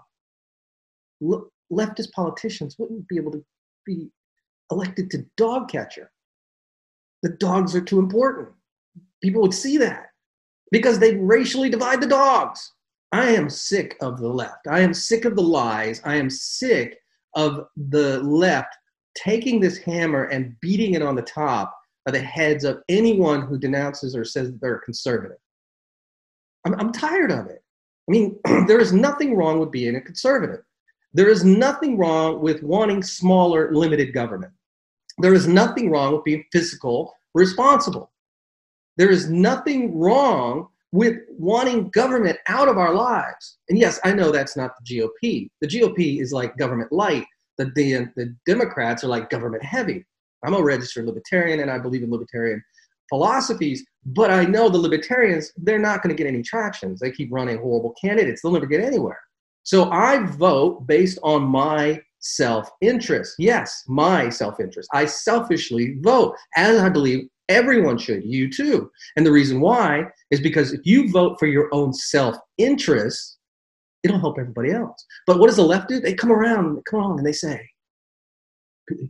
leftist 1.72 2.12
politicians 2.14 2.76
wouldn't 2.78 3.08
be 3.08 3.18
able 3.18 3.32
to 3.32 3.44
be 3.86 4.10
elected 4.72 5.10
to 5.12 5.26
dog 5.36 5.70
catcher. 5.70 6.12
The 7.24 7.30
dogs 7.30 7.76
are 7.76 7.82
too 7.82 8.00
important. 8.00 8.50
People 9.22 9.42
would 9.42 9.54
see 9.54 9.78
that 9.78 10.08
because 10.72 11.00
they 11.00 11.16
racially 11.16 11.70
divide 11.70 12.02
the 12.02 12.08
dogs. 12.08 12.74
I 13.12 13.30
am 13.30 13.50
sick 13.50 13.98
of 14.02 14.20
the 14.20 14.28
left. 14.28 14.68
I 14.70 14.82
am 14.82 14.94
sick 14.94 15.26
of 15.26 15.36
the 15.36 15.42
lies. 15.42 16.02
I 16.04 16.16
am 16.16 16.30
sick 16.30 17.00
of 17.36 17.66
the 17.76 18.22
left 18.22 18.76
taking 19.16 19.60
this 19.60 19.78
hammer 19.78 20.26
and 20.26 20.60
beating 20.62 20.94
it 20.94 21.02
on 21.02 21.16
the 21.16 21.22
top 21.22 21.74
of 22.06 22.14
the 22.14 22.20
heads 22.20 22.64
of 22.64 22.82
anyone 22.90 23.42
who 23.42 23.58
denounces 23.58 24.16
or 24.16 24.24
says 24.24 24.52
they're 24.62 24.80
conservative. 24.80 25.38
I'm, 26.66 26.76
I'm 26.76 26.92
tired 26.92 27.32
of 27.32 27.48
it. 27.48 27.64
I 28.08 28.12
mean, 28.12 28.40
there 28.68 28.80
is 28.80 28.94
nothing 28.94 29.36
wrong 29.36 29.60
with 29.60 29.72
being 29.72 29.96
a 29.96 30.02
conservative. 30.02 30.64
There 31.14 31.30
is 31.30 31.44
nothing 31.44 31.98
wrong 31.98 32.42
with 32.42 32.62
wanting 32.64 33.02
smaller, 33.04 33.74
limited 33.74 34.14
government. 34.14 34.54
There 35.20 35.34
is 35.34 35.48
nothing 35.48 35.90
wrong 35.90 36.14
with 36.14 36.24
being 36.24 36.46
fiscal 36.52 37.14
responsible. 37.34 38.12
There 38.98 39.10
is 39.10 39.30
nothing 39.30 39.98
wrong 39.98 40.68
with 40.92 41.18
wanting 41.30 41.90
government 41.90 42.38
out 42.48 42.68
of 42.68 42.78
our 42.78 42.94
lives. 42.94 43.58
And 43.70 43.78
yes, 43.78 44.00
I 44.04 44.14
know 44.14 44.32
that's 44.32 44.56
not 44.56 44.72
the 44.80 45.00
GOP. 45.00 45.50
The 45.62 45.68
GOP 45.68 46.22
is 46.22 46.32
like 46.32 46.58
government 46.58 46.92
light. 46.92 47.26
The, 47.58 47.66
the, 47.76 48.12
the 48.16 48.36
Democrats 48.46 49.04
are 49.04 49.08
like 49.08 49.30
government 49.30 49.64
heavy. 49.64 50.06
I'm 50.46 50.54
a 50.54 50.62
registered 50.62 51.06
libertarian 51.06 51.60
and 51.60 51.72
I 51.72 51.80
believe 51.80 52.04
in 52.04 52.12
libertarian 52.12 52.64
philosophies, 53.10 53.86
but 54.06 54.32
I 54.32 54.46
know 54.46 54.70
the 54.70 54.78
libertarians, 54.78 55.52
they're 55.58 55.80
not 55.80 56.02
going 56.02 56.16
to 56.16 56.22
get 56.22 56.30
any 56.32 56.42
tractions. 56.42 57.00
They 57.00 57.12
keep 57.12 57.30
running 57.32 57.58
horrible 57.58 57.94
candidates, 58.00 58.42
they'll 58.42 58.52
never 58.52 58.66
get 58.66 58.84
anywhere. 58.84 59.20
So 59.64 59.92
I 59.92 60.26
vote 60.26 60.88
based 60.88 61.20
on 61.24 61.44
my 61.44 62.02
self 62.20 62.70
interest. 62.82 63.36
Yes, 63.38 63.84
my 63.88 64.30
self 64.30 64.60
interest. 64.60 64.90
I 64.94 65.06
selfishly 65.06 65.98
vote, 66.02 66.36
as 66.56 66.80
I 66.80 66.90
believe 66.90 67.28
everyone 67.50 67.98
should, 67.98 68.24
you 68.24 68.52
too. 68.52 68.90
And 69.16 69.26
the 69.26 69.32
reason 69.32 69.62
why 69.62 70.06
is 70.32 70.40
because 70.40 70.74
if 70.74 70.82
you 70.86 71.12
vote 71.12 71.38
for 71.40 71.48
your 71.48 71.70
own 71.74 71.94
self 71.94 72.36
interest, 72.58 73.38
it'll 74.04 74.20
help 74.20 74.38
everybody 74.40 74.72
else. 74.72 75.06
But 75.26 75.40
what 75.40 75.48
does 75.48 75.58
the 75.58 75.64
left 75.64 75.90
do? 75.90 76.00
They 76.00 76.14
come 76.14 76.32
around, 76.32 76.82
come 76.86 77.02
along, 77.02 77.20
and 77.20 77.28
they 77.28 77.34
say, 77.34 77.68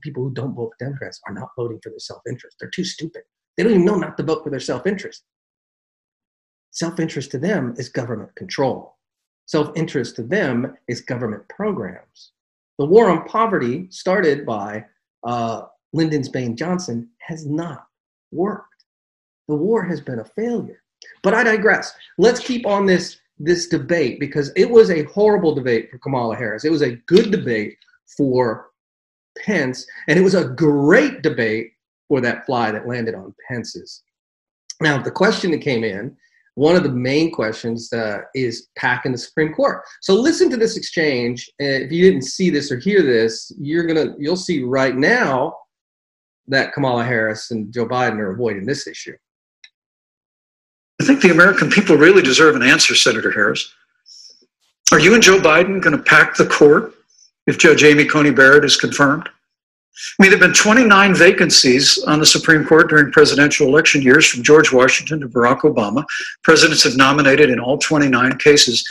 people 0.01 0.23
who 0.23 0.33
don't 0.33 0.55
vote 0.55 0.71
for 0.77 0.85
Democrats 0.85 1.19
are 1.27 1.33
not 1.33 1.49
voting 1.57 1.79
for 1.83 1.89
their 1.89 1.99
self 1.99 2.21
interest. 2.27 2.57
They're 2.59 2.69
too 2.69 2.83
stupid. 2.83 3.23
They 3.57 3.63
don't 3.63 3.73
even 3.73 3.85
know 3.85 3.97
not 3.97 4.17
to 4.17 4.23
vote 4.23 4.43
for 4.43 4.49
their 4.49 4.59
self 4.59 4.85
interest. 4.85 5.23
Self 6.71 6.99
interest 6.99 7.31
to 7.31 7.39
them 7.39 7.73
is 7.77 7.89
government 7.89 8.35
control. 8.35 8.97
Self 9.47 9.71
interest 9.75 10.15
to 10.17 10.23
them 10.23 10.75
is 10.87 11.01
government 11.01 11.47
programs. 11.49 12.33
The 12.77 12.85
war 12.85 13.09
on 13.09 13.25
poverty, 13.25 13.87
started 13.89 14.45
by 14.45 14.85
uh, 15.23 15.63
Lyndon 15.93 16.23
Baines 16.31 16.59
Johnson, 16.59 17.09
has 17.19 17.45
not 17.45 17.87
worked. 18.31 18.85
The 19.47 19.55
war 19.55 19.83
has 19.83 20.01
been 20.01 20.19
a 20.19 20.25
failure. 20.25 20.83
But 21.23 21.33
I 21.33 21.43
digress. 21.43 21.93
Let's 22.17 22.39
keep 22.39 22.65
on 22.65 22.85
this 22.85 23.17
this 23.39 23.67
debate 23.67 24.19
because 24.19 24.51
it 24.55 24.69
was 24.69 24.89
a 24.89 25.03
horrible 25.03 25.53
debate 25.53 25.91
for 25.91 25.99
Kamala 25.99 26.35
Harris. 26.35 26.65
It 26.65 26.71
was 26.71 26.81
a 26.81 26.95
good 27.07 27.31
debate 27.31 27.77
for 28.17 28.71
Pence, 29.37 29.85
and 30.07 30.17
it 30.17 30.23
was 30.23 30.33
a 30.33 30.49
great 30.49 31.21
debate 31.21 31.73
for 32.07 32.21
that 32.21 32.45
fly 32.45 32.71
that 32.71 32.87
landed 32.87 33.15
on 33.15 33.33
Pence's. 33.47 34.03
Now, 34.81 35.01
the 35.01 35.11
question 35.11 35.51
that 35.51 35.61
came 35.61 35.83
in, 35.83 36.15
one 36.55 36.75
of 36.75 36.83
the 36.83 36.89
main 36.89 37.31
questions 37.31 37.91
uh, 37.93 38.21
is 38.33 38.69
packing 38.75 39.11
the 39.11 39.17
Supreme 39.17 39.53
Court. 39.53 39.83
So 40.01 40.15
listen 40.15 40.49
to 40.49 40.57
this 40.57 40.75
exchange. 40.75 41.49
If 41.59 41.91
you 41.91 42.09
didn't 42.09 42.23
see 42.23 42.49
this 42.49 42.71
or 42.71 42.79
hear 42.79 43.03
this, 43.03 43.51
you're 43.59 43.85
gonna 43.85 44.15
you'll 44.17 44.35
see 44.35 44.63
right 44.63 44.95
now 44.95 45.55
that 46.47 46.73
Kamala 46.73 47.03
Harris 47.03 47.51
and 47.51 47.71
Joe 47.71 47.87
Biden 47.87 48.17
are 48.19 48.31
avoiding 48.31 48.65
this 48.65 48.87
issue. 48.87 49.15
I 50.99 51.05
think 51.05 51.21
the 51.21 51.29
American 51.29 51.69
people 51.69 51.95
really 51.95 52.23
deserve 52.23 52.55
an 52.55 52.63
answer, 52.63 52.95
Senator 52.95 53.31
Harris. 53.31 53.71
Are 54.91 54.99
you 54.99 55.13
and 55.13 55.21
Joe 55.21 55.37
Biden 55.37 55.81
going 55.81 55.95
to 55.95 56.01
pack 56.01 56.35
the 56.35 56.47
court 56.47 56.93
if 57.45 57.57
Judge 57.57 57.83
Amy 57.83 58.05
Coney 58.05 58.31
Barrett 58.31 58.65
is 58.65 58.77
confirmed? 58.77 59.29
I 60.19 60.23
mean, 60.23 60.31
there 60.31 60.39
have 60.39 60.47
been 60.47 60.53
29 60.53 61.15
vacancies 61.15 61.97
on 62.03 62.19
the 62.19 62.25
Supreme 62.25 62.65
Court 62.65 62.89
during 62.89 63.11
presidential 63.11 63.67
election 63.67 64.01
years 64.01 64.27
from 64.27 64.43
George 64.43 64.71
Washington 64.71 65.19
to 65.21 65.27
Barack 65.27 65.61
Obama. 65.61 66.05
Presidents 66.43 66.83
have 66.83 66.97
nominated 66.97 67.49
in 67.49 67.59
all 67.59 67.77
29 67.77 68.37
cases. 68.37 68.83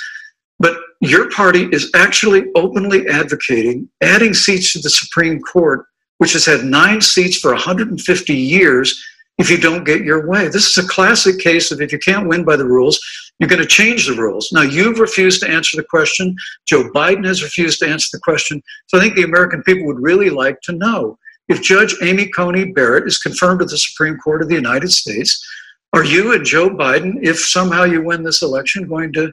But 0.59 0.77
your 1.01 1.31
party 1.31 1.69
is 1.73 1.91
actually 1.95 2.47
openly 2.55 3.07
advocating 3.09 3.89
adding 4.01 4.35
seats 4.35 4.73
to 4.73 4.81
the 4.81 4.91
Supreme 4.91 5.41
Court, 5.41 5.87
which 6.19 6.33
has 6.33 6.47
had 6.47 6.65
nine 6.65 7.01
seats 7.01 7.39
for 7.39 7.53
150 7.53 8.35
years, 8.35 9.05
if 9.39 9.51
you 9.51 9.59
don't 9.59 9.85
get 9.85 10.03
your 10.03 10.29
way. 10.29 10.49
This 10.49 10.67
is 10.67 10.85
a 10.85 10.89
classic 10.89 11.39
case 11.39 11.71
of 11.71 11.81
if 11.81 11.93
you 11.93 11.99
can't 11.99 12.29
win 12.29 12.45
by 12.45 12.57
the 12.57 12.65
rules, 12.65 12.99
you're 13.39 13.49
going 13.49 13.61
to 13.61 13.69
change 13.69 14.07
the 14.07 14.15
rules. 14.15 14.51
Now, 14.51 14.63
you've 14.63 14.99
refused 14.99 15.41
to 15.43 15.51
answer 15.51 15.77
the 15.77 15.85
question. 15.85 16.35
Joe 16.67 16.91
Biden 16.95 17.27
has 17.27 17.43
refused 17.43 17.79
to 17.81 17.89
answer 17.89 18.09
the 18.13 18.21
question. 18.21 18.63
So 18.87 18.97
I 18.97 19.01
think 19.01 19.15
the 19.15 19.25
American 19.25 19.63
people 19.63 19.87
would 19.87 20.01
really 20.01 20.31
like 20.31 20.61
to 20.63 20.73
know 20.73 21.19
if 21.49 21.63
Judge 21.63 21.95
Amy 22.03 22.29
Coney 22.29 22.73
Barrett 22.73 23.07
is 23.07 23.19
confirmed 23.19 23.61
to 23.61 23.67
the 23.67 23.79
Supreme 23.79 24.17
Court 24.19 24.43
of 24.43 24.49
the 24.49 24.55
United 24.55 24.91
States, 24.91 25.45
are 25.93 26.05
you 26.05 26.33
and 26.33 26.45
Joe 26.45 26.71
Biden, 26.71 27.19
if 27.23 27.39
somehow 27.39 27.85
you 27.85 28.03
win 28.03 28.23
this 28.23 28.43
election, 28.43 28.89
going 28.89 29.13
to 29.13 29.33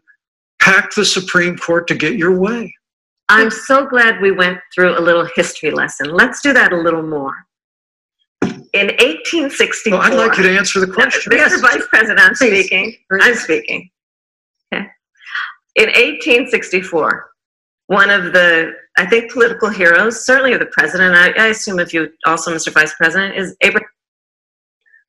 pack 0.59 0.93
the 0.93 1.05
Supreme 1.05 1.57
Court 1.57 1.87
to 1.87 1.95
get 1.95 2.17
your 2.17 2.37
way? 2.39 2.73
I'm 3.29 3.49
so 3.49 3.85
glad 3.85 4.21
we 4.21 4.31
went 4.31 4.59
through 4.75 4.97
a 4.97 5.01
little 5.01 5.27
history 5.35 5.71
lesson. 5.71 6.09
Let's 6.09 6.41
do 6.41 6.53
that 6.53 6.71
a 6.71 6.77
little 6.77 7.01
more. 7.01 7.33
In 8.73 8.87
1864. 8.87 9.91
Well, 9.91 10.01
I'd 10.01 10.15
like 10.15 10.37
you 10.37 10.43
to 10.43 10.57
answer 10.57 10.79
the 10.79 10.91
question. 10.91 11.31
Mr. 11.31 11.37
Yes. 11.37 11.61
Vice 11.61 11.87
President, 11.89 12.19
I'm 12.19 12.35
speaking. 12.35 12.95
I'm 13.11 13.35
speaking. 13.35 13.89
Okay. 14.73 14.87
In 15.75 15.85
1864, 15.87 17.29
one 17.87 18.09
of 18.09 18.33
the, 18.33 18.71
I 18.97 19.05
think, 19.05 19.31
political 19.31 19.69
heroes, 19.69 20.25
certainly 20.25 20.53
of 20.53 20.59
the 20.59 20.65
president, 20.67 21.15
I, 21.15 21.31
I 21.31 21.47
assume 21.47 21.79
if 21.79 21.93
you 21.93 22.09
also, 22.25 22.53
Mr. 22.53 22.73
Vice 22.73 22.93
President, 22.95 23.37
is 23.37 23.55
Abraham. 23.61 23.89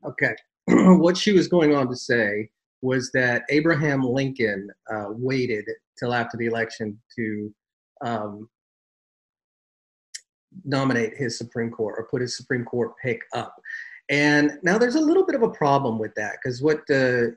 Okay. 0.06 0.34
what 0.98 1.16
she 1.16 1.32
was 1.32 1.48
going 1.48 1.74
on 1.74 1.88
to 1.88 1.96
say 1.96 2.50
was 2.82 3.10
that 3.12 3.44
Abraham 3.48 4.02
Lincoln 4.02 4.68
uh, 4.92 5.06
waited 5.08 5.64
till 5.98 6.12
after 6.12 6.36
the 6.36 6.46
election 6.46 7.00
to 7.16 7.54
um, 8.04 8.48
nominate 10.64 11.14
his 11.16 11.38
Supreme 11.38 11.70
Court 11.70 11.96
or 11.98 12.08
put 12.10 12.22
his 12.22 12.36
Supreme 12.36 12.64
Court 12.64 12.92
pick 13.02 13.22
up. 13.32 13.54
And 14.10 14.58
now 14.62 14.78
there's 14.78 14.96
a 14.96 15.00
little 15.00 15.24
bit 15.24 15.34
of 15.34 15.42
a 15.42 15.50
problem 15.50 15.98
with 15.98 16.14
that 16.16 16.36
because 16.42 16.62
what 16.62 16.80
uh, 16.90 17.28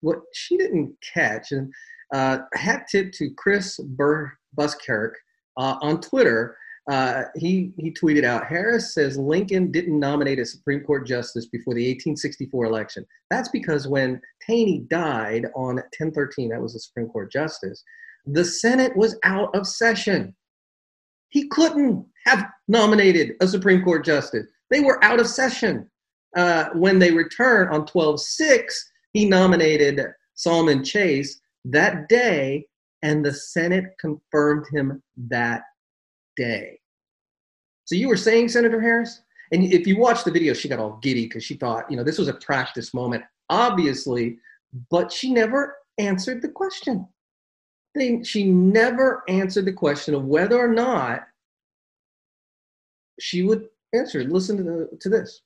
what 0.00 0.20
she 0.32 0.56
didn't 0.56 0.94
catch 1.14 1.52
and 1.52 1.72
uh, 2.12 2.38
hat 2.54 2.86
tip 2.90 3.12
to 3.12 3.30
Chris 3.36 3.78
Bur- 3.78 4.36
Buskirk 4.54 5.14
uh, 5.56 5.76
on 5.80 6.00
Twitter. 6.00 6.56
Uh, 6.90 7.22
he 7.36 7.72
he 7.78 7.92
tweeted 7.92 8.24
out 8.24 8.48
Harris 8.48 8.92
says 8.92 9.16
Lincoln 9.16 9.70
didn't 9.70 10.00
nominate 10.00 10.40
a 10.40 10.44
Supreme 10.44 10.80
Court 10.80 11.06
justice 11.06 11.46
before 11.46 11.74
the 11.74 11.86
1864 11.86 12.64
election. 12.64 13.06
That's 13.30 13.48
because 13.50 13.86
when 13.86 14.20
Taney 14.44 14.80
died 14.90 15.46
on 15.54 15.76
1013, 15.76 16.48
that 16.50 16.60
was 16.60 16.74
a 16.74 16.80
Supreme 16.80 17.06
Court 17.06 17.30
justice. 17.30 17.84
The 18.26 18.44
Senate 18.44 18.96
was 18.96 19.16
out 19.22 19.54
of 19.54 19.66
session. 19.66 20.34
He 21.28 21.48
couldn't 21.48 22.04
have 22.26 22.46
nominated 22.68 23.34
a 23.40 23.48
Supreme 23.48 23.82
Court 23.82 24.04
justice. 24.04 24.46
They 24.70 24.80
were 24.80 25.02
out 25.04 25.20
of 25.20 25.26
session. 25.26 25.88
Uh, 26.36 26.70
when 26.74 26.98
they 26.98 27.12
returned 27.12 27.70
on 27.70 27.86
12 27.86 28.20
6, 28.20 28.90
he 29.12 29.28
nominated 29.28 30.00
Salmon 30.34 30.82
Chase 30.82 31.40
that 31.66 32.08
day, 32.08 32.66
and 33.02 33.24
the 33.24 33.32
Senate 33.32 33.84
confirmed 34.00 34.64
him 34.72 35.02
that 35.28 35.62
day. 36.36 36.78
So 37.84 37.94
you 37.94 38.08
were 38.08 38.16
saying, 38.16 38.48
Senator 38.48 38.80
Harris? 38.80 39.22
And 39.52 39.64
if 39.64 39.86
you 39.86 39.98
watch 39.98 40.24
the 40.24 40.30
video, 40.30 40.54
she 40.54 40.68
got 40.68 40.78
all 40.78 40.98
giddy 41.02 41.26
because 41.26 41.44
she 41.44 41.54
thought, 41.54 41.90
you 41.90 41.96
know, 41.96 42.04
this 42.04 42.18
was 42.18 42.28
a 42.28 42.34
practice 42.34 42.94
moment, 42.94 43.22
obviously, 43.50 44.38
but 44.90 45.12
she 45.12 45.30
never 45.30 45.76
answered 45.98 46.40
the 46.40 46.48
question 46.48 47.06
they, 47.94 48.22
she 48.22 48.44
never 48.44 49.22
answered 49.28 49.64
the 49.64 49.72
question 49.72 50.14
of 50.14 50.24
whether 50.24 50.58
or 50.58 50.72
not 50.72 51.26
she 53.20 53.42
would 53.42 53.68
answer. 53.92 54.24
Listen 54.24 54.56
to, 54.58 54.62
the, 54.62 54.98
to 55.00 55.08
this. 55.08 55.42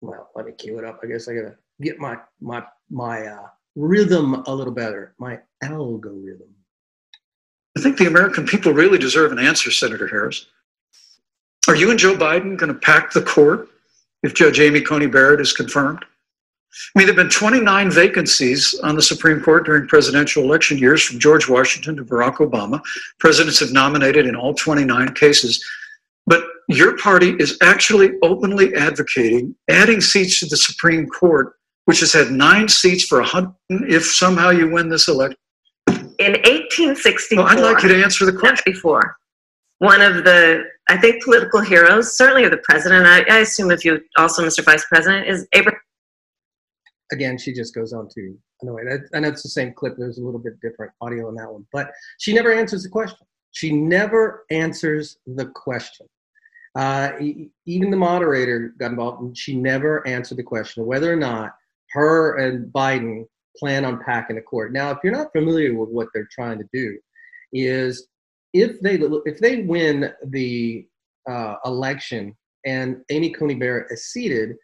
Well, 0.00 0.30
let 0.34 0.46
me 0.46 0.52
cue 0.52 0.78
it 0.78 0.84
up. 0.84 1.00
I 1.02 1.06
guess 1.06 1.28
I 1.28 1.34
gotta 1.34 1.56
get 1.80 1.98
my 1.98 2.18
my 2.40 2.62
my 2.90 3.26
uh, 3.26 3.48
rhythm 3.74 4.34
a 4.46 4.54
little 4.54 4.72
better. 4.72 5.14
My 5.18 5.40
algorithm. 5.62 6.54
I 7.76 7.80
think 7.80 7.98
the 7.98 8.06
American 8.06 8.46
people 8.46 8.72
really 8.72 8.98
deserve 8.98 9.32
an 9.32 9.38
answer, 9.38 9.70
Senator 9.70 10.08
Harris. 10.08 10.46
Are 11.68 11.76
you 11.76 11.90
and 11.90 11.98
Joe 11.98 12.16
Biden 12.16 12.56
going 12.56 12.72
to 12.72 12.78
pack 12.78 13.12
the 13.12 13.22
court 13.22 13.68
if 14.22 14.34
Judge 14.34 14.58
Amy 14.58 14.80
Coney 14.80 15.06
Barrett 15.06 15.40
is 15.40 15.52
confirmed? 15.52 16.02
I 16.02 16.98
mean, 16.98 17.06
there 17.06 17.14
have 17.14 17.22
been 17.24 17.30
29 17.30 17.90
vacancies 17.90 18.74
on 18.82 18.94
the 18.94 19.02
Supreme 19.02 19.40
Court 19.40 19.66
during 19.66 19.86
presidential 19.86 20.42
election 20.44 20.78
years 20.78 21.02
from 21.02 21.18
George 21.18 21.48
Washington 21.48 21.96
to 21.96 22.04
Barack 22.04 22.36
Obama. 22.36 22.80
Presidents 23.18 23.60
have 23.60 23.72
nominated 23.72 24.26
in 24.26 24.36
all 24.36 24.54
29 24.54 25.14
cases. 25.14 25.64
But 26.68 26.76
your 26.76 26.96
party 26.98 27.34
is 27.38 27.56
actually 27.62 28.12
openly 28.22 28.74
advocating 28.74 29.54
adding 29.68 30.00
seats 30.00 30.40
to 30.40 30.46
the 30.46 30.56
Supreme 30.56 31.08
Court, 31.08 31.54
which 31.86 32.00
has 32.00 32.12
had 32.12 32.30
nine 32.30 32.68
seats 32.68 33.04
for 33.04 33.20
a 33.20 33.24
hundred 33.24 33.54
if 33.70 34.04
somehow 34.04 34.50
you 34.50 34.70
win 34.70 34.88
this 34.88 35.08
election. 35.08 35.38
In 35.88 36.32
1864. 36.32 37.38
Well, 37.38 37.46
I'd 37.46 37.60
like 37.60 37.82
you 37.82 37.88
to 37.88 38.02
answer 38.02 38.26
the 38.26 38.32
question. 38.32 38.62
Before. 38.66 39.16
One 39.78 40.02
of 40.02 40.24
the, 40.24 40.64
I 40.88 40.96
think, 40.96 41.22
political 41.22 41.60
heroes, 41.60 42.16
certainly 42.16 42.44
of 42.44 42.50
the 42.50 42.60
president, 42.64 43.06
I, 43.06 43.20
I 43.32 43.38
assume 43.38 43.70
if 43.70 43.84
you 43.84 44.00
also, 44.16 44.44
Mr. 44.44 44.64
Vice 44.64 44.84
President, 44.86 45.28
is 45.28 45.46
Abraham 45.52 45.78
again, 47.12 47.38
she 47.38 47.52
just 47.52 47.74
goes 47.74 47.92
on 47.92 48.08
to 48.10 48.36
annoy. 48.62 48.84
That, 48.84 49.08
and 49.12 49.24
it's 49.24 49.42
the 49.42 49.48
same 49.48 49.72
clip. 49.72 49.94
There's 49.96 50.18
a 50.18 50.24
little 50.24 50.40
bit 50.40 50.60
different 50.60 50.92
audio 51.00 51.28
in 51.28 51.34
that 51.36 51.50
one, 51.50 51.66
but 51.72 51.90
she 52.18 52.32
never 52.32 52.52
answers 52.52 52.82
the 52.82 52.88
question. 52.88 53.26
She 53.52 53.72
never 53.72 54.44
answers 54.50 55.18
the 55.26 55.46
question. 55.46 56.06
Uh, 56.78 57.10
even 57.66 57.90
the 57.90 57.96
moderator 57.96 58.72
got 58.78 58.92
involved, 58.92 59.20
and 59.20 59.36
she 59.36 59.56
never 59.56 60.06
answered 60.06 60.38
the 60.38 60.44
question 60.44 60.80
of 60.80 60.86
whether 60.86 61.12
or 61.12 61.16
not 61.16 61.56
her 61.90 62.36
and 62.36 62.72
Biden 62.72 63.24
plan 63.56 63.84
on 63.84 64.00
packing 64.04 64.36
the 64.36 64.42
court. 64.42 64.72
Now, 64.72 64.92
if 64.92 64.98
you're 65.02 65.12
not 65.12 65.32
familiar 65.32 65.74
with 65.74 65.88
what 65.88 66.06
they're 66.14 66.28
trying 66.30 66.58
to 66.58 66.68
do, 66.72 66.96
is 67.52 68.06
if 68.52 68.80
they 68.80 68.94
if 69.26 69.40
they 69.40 69.62
win 69.62 70.12
the 70.26 70.86
uh, 71.28 71.56
election 71.64 72.36
and 72.64 72.98
Amy 73.10 73.30
Coney 73.30 73.56
Barrett 73.56 73.90
is 73.90 74.12
seated, 74.12 74.54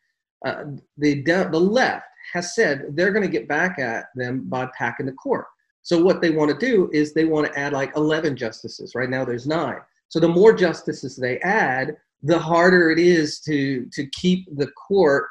uh, 0.47 0.67
the 0.97 1.21
the 1.23 1.59
left 1.59 2.07
has 2.33 2.55
said 2.55 2.85
they're 2.91 3.11
going 3.11 3.27
to 3.27 3.33
get 3.33 3.49
back 3.49 3.81
at 3.81 4.07
them 4.15 4.49
by 4.49 4.69
packing 4.79 5.07
the 5.07 5.13
court. 5.13 5.47
So 5.83 6.01
what 6.01 6.23
they 6.23 6.31
want 6.31 6.53
to 6.53 6.65
do 6.65 6.89
is 6.93 7.13
they 7.13 7.25
want 7.25 7.49
to 7.49 7.59
add 7.59 7.73
like 7.73 7.95
11 7.97 8.37
justices. 8.37 8.95
Right 8.95 9.11
now 9.11 9.25
there's 9.25 9.49
nine. 9.49 9.81
So 10.09 10.21
the 10.21 10.29
more 10.29 10.53
justices 10.53 11.17
they 11.17 11.39
add, 11.41 11.97
the 12.25 12.39
harder 12.39 12.91
it 12.91 12.99
is 12.99 13.41
to 13.41 13.87
to 13.93 14.07
keep 14.11 14.47
the 14.57 14.69
court 14.73 15.27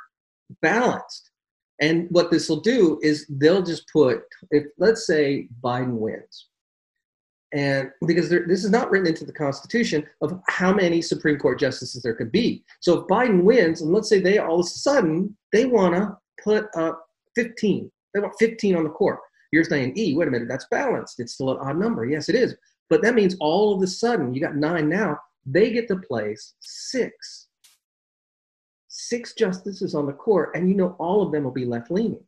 balanced. 0.61 1.31
And 1.81 2.07
what 2.11 2.31
this 2.31 2.47
will 2.47 2.61
do 2.61 2.99
is 3.01 3.25
they'll 3.29 3.63
just 3.63 3.85
put 3.91 4.21
if 4.51 4.65
let's 4.77 5.05
say 5.05 5.49
Biden 5.61 5.97
wins, 5.97 6.47
and 7.51 7.89
because 8.05 8.29
there, 8.29 8.45
this 8.47 8.63
is 8.63 8.69
not 8.69 8.89
written 8.89 9.07
into 9.07 9.25
the 9.25 9.33
Constitution 9.33 10.05
of 10.21 10.39
how 10.47 10.71
many 10.71 11.01
Supreme 11.01 11.37
Court 11.37 11.59
justices 11.59 12.03
there 12.03 12.15
could 12.15 12.31
be. 12.31 12.63
So 12.79 12.99
if 12.99 13.07
Biden 13.07 13.43
wins, 13.43 13.81
and 13.81 13.91
let's 13.91 14.07
say 14.07 14.19
they 14.19 14.37
all 14.37 14.59
of 14.59 14.65
a 14.65 14.69
sudden 14.69 15.35
they 15.51 15.65
want 15.65 15.95
to 15.95 16.15
put 16.43 16.67
up 16.75 17.05
15. 17.35 17.91
They 18.13 18.19
want 18.19 18.33
15 18.39 18.75
on 18.75 18.83
the 18.83 18.89
court. 18.89 19.19
You're 19.51 19.63
saying, 19.63 19.97
E, 19.97 20.15
wait 20.15 20.27
a 20.27 20.31
minute, 20.31 20.47
that's 20.47 20.67
balanced. 20.69 21.19
It's 21.19 21.33
still 21.33 21.51
an 21.51 21.57
odd 21.59 21.77
number. 21.77 22.05
Yes, 22.05 22.29
it 22.29 22.35
is. 22.35 22.55
But 22.89 23.01
that 23.03 23.15
means 23.15 23.35
all 23.39 23.75
of 23.75 23.81
a 23.81 23.87
sudden, 23.87 24.33
you 24.33 24.41
got 24.41 24.55
nine 24.55 24.89
now, 24.89 25.17
they 25.45 25.71
get 25.71 25.87
to 25.89 25.97
place 25.97 26.53
six. 26.59 27.47
Six 28.87 29.33
justices 29.33 29.95
on 29.95 30.05
the 30.05 30.13
court, 30.13 30.51
and 30.55 30.69
you 30.69 30.75
know 30.75 30.95
all 30.99 31.21
of 31.21 31.31
them 31.31 31.43
will 31.43 31.51
be 31.51 31.65
left 31.65 31.91
leaning. 31.91 32.23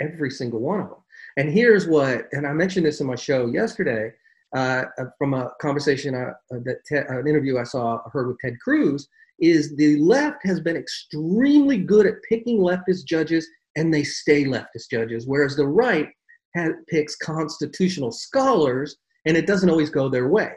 Every 0.00 0.30
single 0.30 0.60
one 0.60 0.80
of 0.80 0.88
them. 0.88 0.98
And 1.36 1.50
here's 1.50 1.86
what, 1.86 2.26
and 2.32 2.46
I 2.46 2.52
mentioned 2.52 2.86
this 2.86 3.00
in 3.00 3.06
my 3.06 3.14
show 3.14 3.46
yesterday 3.46 4.12
uh, 4.54 4.84
from 5.16 5.34
a 5.34 5.50
conversation, 5.60 6.14
uh, 6.14 6.32
that 6.50 6.84
Ted, 6.86 7.06
an 7.08 7.26
interview 7.26 7.58
I 7.58 7.64
saw 7.64 8.00
heard 8.12 8.28
with 8.28 8.38
Ted 8.40 8.58
Cruz 8.60 9.08
is 9.40 9.74
the 9.76 9.96
left 9.96 10.44
has 10.44 10.60
been 10.60 10.76
extremely 10.76 11.78
good 11.78 12.06
at 12.06 12.22
picking 12.28 12.58
leftist 12.58 13.06
judges 13.06 13.48
and 13.76 13.92
they 13.92 14.04
stay 14.04 14.44
leftist 14.44 14.90
judges, 14.90 15.26
whereas 15.26 15.56
the 15.56 15.66
right 15.66 16.08
has, 16.54 16.72
picks 16.88 17.16
constitutional 17.16 18.12
scholars 18.12 18.96
and 19.24 19.36
it 19.36 19.46
doesn't 19.46 19.70
always 19.70 19.90
go 19.90 20.08
their 20.08 20.28
way. 20.28 20.52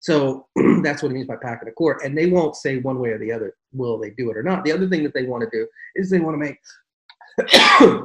So 0.00 0.46
that's 0.82 1.02
what 1.02 1.10
it 1.10 1.14
means 1.14 1.26
by 1.26 1.36
packing 1.40 1.68
a 1.68 1.72
court. 1.72 2.02
And 2.04 2.16
they 2.16 2.26
won't 2.26 2.56
say 2.56 2.78
one 2.78 2.98
way 2.98 3.10
or 3.10 3.18
the 3.18 3.32
other, 3.32 3.54
will 3.72 3.98
they 3.98 4.10
do 4.10 4.30
it 4.30 4.36
or 4.36 4.42
not. 4.42 4.64
The 4.64 4.72
other 4.72 4.88
thing 4.88 5.02
that 5.04 5.14
they 5.14 5.24
want 5.24 5.42
to 5.42 5.50
do 5.56 5.66
is 5.96 6.10
they 6.10 6.20
want 6.20 6.34
to 6.34 6.38
make, 6.38 6.58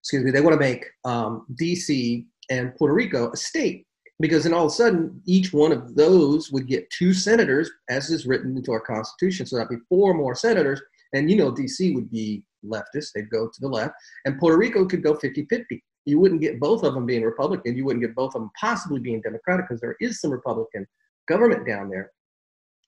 excuse 0.00 0.24
me, 0.24 0.30
they 0.30 0.40
want 0.40 0.54
to 0.54 0.60
make 0.60 0.86
um, 1.04 1.46
DC 1.60 2.24
and 2.50 2.74
Puerto 2.76 2.94
Rico 2.94 3.30
a 3.32 3.36
state. 3.36 3.86
Because 4.18 4.44
then 4.44 4.54
all 4.54 4.64
of 4.64 4.72
a 4.72 4.74
sudden 4.74 5.20
each 5.26 5.52
one 5.52 5.72
of 5.72 5.94
those 5.94 6.50
would 6.50 6.66
get 6.66 6.88
two 6.88 7.12
senators 7.12 7.70
as 7.90 8.08
is 8.08 8.26
written 8.26 8.56
into 8.56 8.72
our 8.72 8.80
constitution. 8.80 9.44
So 9.44 9.56
that'd 9.56 9.68
be 9.68 9.84
four 9.90 10.14
more 10.14 10.34
senators. 10.34 10.80
And 11.12 11.30
you 11.30 11.36
know 11.36 11.52
dc 11.52 11.94
would 11.94 12.10
be 12.10 12.42
leftist. 12.64 13.08
They'd 13.14 13.28
go 13.28 13.46
to 13.46 13.60
the 13.60 13.68
left. 13.68 13.92
And 14.24 14.38
puerto 14.38 14.56
rico 14.56 14.86
could 14.86 15.02
go 15.02 15.14
50-50 15.14 15.82
you 16.06 16.20
wouldn't 16.20 16.40
get 16.40 16.60
both 16.60 16.84
of 16.84 16.94
them 16.94 17.04
being 17.04 17.22
republican. 17.22 17.76
You 17.76 17.84
wouldn't 17.84 18.02
get 18.02 18.14
both 18.14 18.34
of 18.34 18.40
them 18.40 18.50
possibly 18.58 19.00
being 19.00 19.20
democratic 19.20 19.66
because 19.68 19.80
there 19.80 19.96
is 20.00 20.20
some 20.20 20.30
republican 20.30 20.86
government 21.26 21.66
down 21.66 21.88
there 21.88 22.12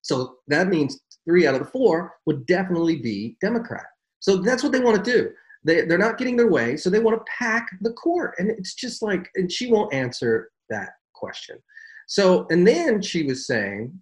so 0.03 0.37
that 0.49 0.69
means 0.69 1.01
three 1.25 1.47
out 1.47 1.55
of 1.55 1.61
the 1.61 1.71
four 1.71 2.15
would 2.27 2.45
definitely 2.47 2.97
be 2.97 3.37
democrat 3.41 3.87
so 4.21 4.37
that's 4.37 4.63
what 4.63 4.73
they 4.73 4.81
want 4.81 5.03
to 5.03 5.11
do 5.11 5.31
they, 5.65 5.83
they're 5.83 5.99
not 5.99 6.19
getting 6.19 6.37
their 6.37 6.51
way 6.51 6.77
so 6.77 6.89
they 6.89 7.01
want 7.01 7.17
to 7.17 7.33
pack 7.39 7.69
the 7.81 7.93
court 7.93 8.35
and 8.39 8.51
it's 8.51 8.75
just 8.75 9.03
like 9.03 9.29
and 9.35 9.51
she 9.51 9.71
won't 9.71 9.93
answer 9.93 10.51
that 10.71 10.91
question. 11.19 11.59
So, 12.07 12.47
and 12.51 12.67
then 12.67 13.03
she 13.03 13.25
was 13.25 13.47
saying, 13.47 13.93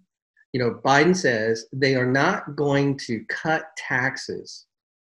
you 0.53 0.61
know, 0.61 0.79
Biden 0.85 1.15
says 1.15 1.65
they 1.73 1.95
are 1.95 2.09
not 2.09 2.55
going 2.55 2.97
to 2.99 3.23
cut 3.29 3.65
taxes 3.77 4.65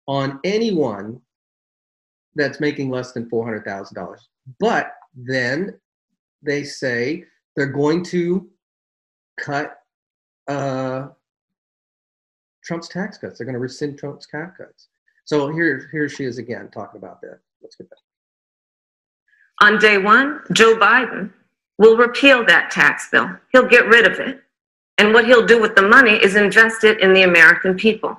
on 0.07 0.39
anyone 0.43 1.19
that's 2.35 2.59
making 2.59 2.89
less 2.89 3.11
than 3.11 3.29
$400,000. 3.29 4.17
But 4.59 4.91
then 5.15 5.79
they 6.41 6.63
say 6.63 7.23
they're 7.55 7.67
going 7.67 8.03
to 8.05 8.47
cut 9.37 9.79
uh, 10.47 11.07
Trump's 12.63 12.87
tax 12.87 13.17
cuts. 13.17 13.37
They're 13.37 13.45
going 13.45 13.53
to 13.53 13.59
rescind 13.59 13.97
Trump's 13.97 14.27
tax 14.27 14.57
cuts. 14.57 14.87
So 15.25 15.49
here, 15.49 15.89
here 15.91 16.09
she 16.09 16.25
is 16.25 16.37
again 16.37 16.69
talking 16.73 16.99
about 16.99 17.21
that. 17.21 17.39
Let's 17.61 17.75
get 17.75 17.89
that. 17.89 17.97
On 19.65 19.79
day 19.79 19.97
one, 19.97 20.41
Joe 20.53 20.75
Biden 20.75 21.31
will 21.77 21.97
repeal 21.97 22.45
that 22.45 22.71
tax 22.71 23.09
bill. 23.09 23.29
He'll 23.51 23.67
get 23.67 23.87
rid 23.87 24.05
of 24.05 24.19
it. 24.19 24.41
And 24.97 25.13
what 25.13 25.25
he'll 25.25 25.45
do 25.45 25.61
with 25.61 25.75
the 25.75 25.81
money 25.81 26.13
is 26.13 26.35
invest 26.35 26.83
it 26.83 26.99
in 27.01 27.13
the 27.13 27.23
American 27.23 27.75
people. 27.75 28.17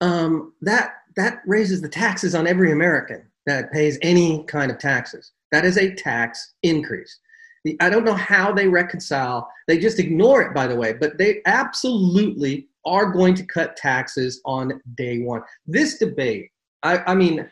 Um, 0.00 0.52
that 0.62 0.94
that 1.16 1.42
raises 1.46 1.80
the 1.80 1.88
taxes 1.88 2.34
on 2.34 2.46
every 2.46 2.72
American 2.72 3.24
that 3.46 3.72
pays 3.72 3.98
any 4.02 4.44
kind 4.44 4.70
of 4.70 4.78
taxes. 4.78 5.32
That 5.50 5.64
is 5.64 5.76
a 5.78 5.94
tax 5.94 6.54
increase. 6.62 7.18
I 7.80 7.90
don't 7.90 8.04
know 8.04 8.14
how 8.14 8.52
they 8.52 8.66
reconcile. 8.66 9.48
They 9.68 9.78
just 9.78 9.98
ignore 9.98 10.42
it, 10.42 10.54
by 10.54 10.66
the 10.66 10.74
way, 10.74 10.94
but 10.94 11.18
they 11.18 11.42
absolutely 11.46 12.68
are 12.84 13.12
going 13.12 13.34
to 13.36 13.46
cut 13.46 13.76
taxes 13.76 14.40
on 14.44 14.80
day 14.96 15.20
one. 15.20 15.42
This 15.66 15.98
debate, 15.98 16.50
I, 16.82 16.98
I 16.98 17.14
mean, 17.14 17.48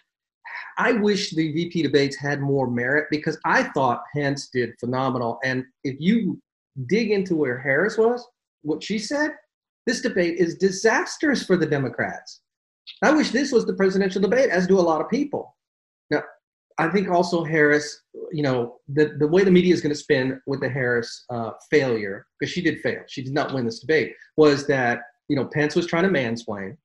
I 0.78 0.92
wish 0.92 1.30
the 1.30 1.52
VP 1.52 1.82
debates 1.82 2.16
had 2.16 2.40
more 2.40 2.68
merit 2.68 3.06
because 3.10 3.38
I 3.44 3.64
thought 3.64 4.02
Pence 4.14 4.48
did 4.48 4.70
phenomenal. 4.80 5.38
And 5.44 5.64
if 5.84 5.96
you 6.00 6.40
dig 6.88 7.10
into 7.10 7.36
where 7.36 7.58
Harris 7.58 7.96
was, 7.96 8.26
what 8.62 8.82
she 8.82 8.98
said, 8.98 9.30
this 9.86 10.00
debate 10.00 10.38
is 10.38 10.56
disastrous 10.56 11.44
for 11.44 11.56
the 11.56 11.66
Democrats. 11.66 12.40
I 13.02 13.12
wish 13.12 13.30
this 13.30 13.52
was 13.52 13.66
the 13.66 13.74
presidential 13.74 14.20
debate, 14.20 14.50
as 14.50 14.66
do 14.66 14.78
a 14.78 14.80
lot 14.80 15.00
of 15.00 15.08
people. 15.08 15.56
Now, 16.10 16.22
I 16.78 16.88
think 16.88 17.08
also 17.10 17.44
Harris, 17.44 18.02
you 18.32 18.42
know, 18.42 18.76
the, 18.88 19.16
the 19.18 19.26
way 19.26 19.44
the 19.44 19.50
media 19.50 19.74
is 19.74 19.80
going 19.80 19.94
to 19.94 20.00
spin 20.00 20.40
with 20.46 20.60
the 20.60 20.68
Harris 20.68 21.24
uh, 21.30 21.50
failure, 21.70 22.26
because 22.38 22.52
she 22.52 22.62
did 22.62 22.80
fail, 22.80 23.02
she 23.06 23.22
did 23.22 23.34
not 23.34 23.52
win 23.52 23.66
this 23.66 23.80
debate, 23.80 24.14
was 24.36 24.66
that, 24.68 25.00
you 25.28 25.36
know, 25.36 25.46
Pence 25.46 25.74
was 25.74 25.86
trying 25.86 26.04
to 26.04 26.10
mansplain 26.10 26.76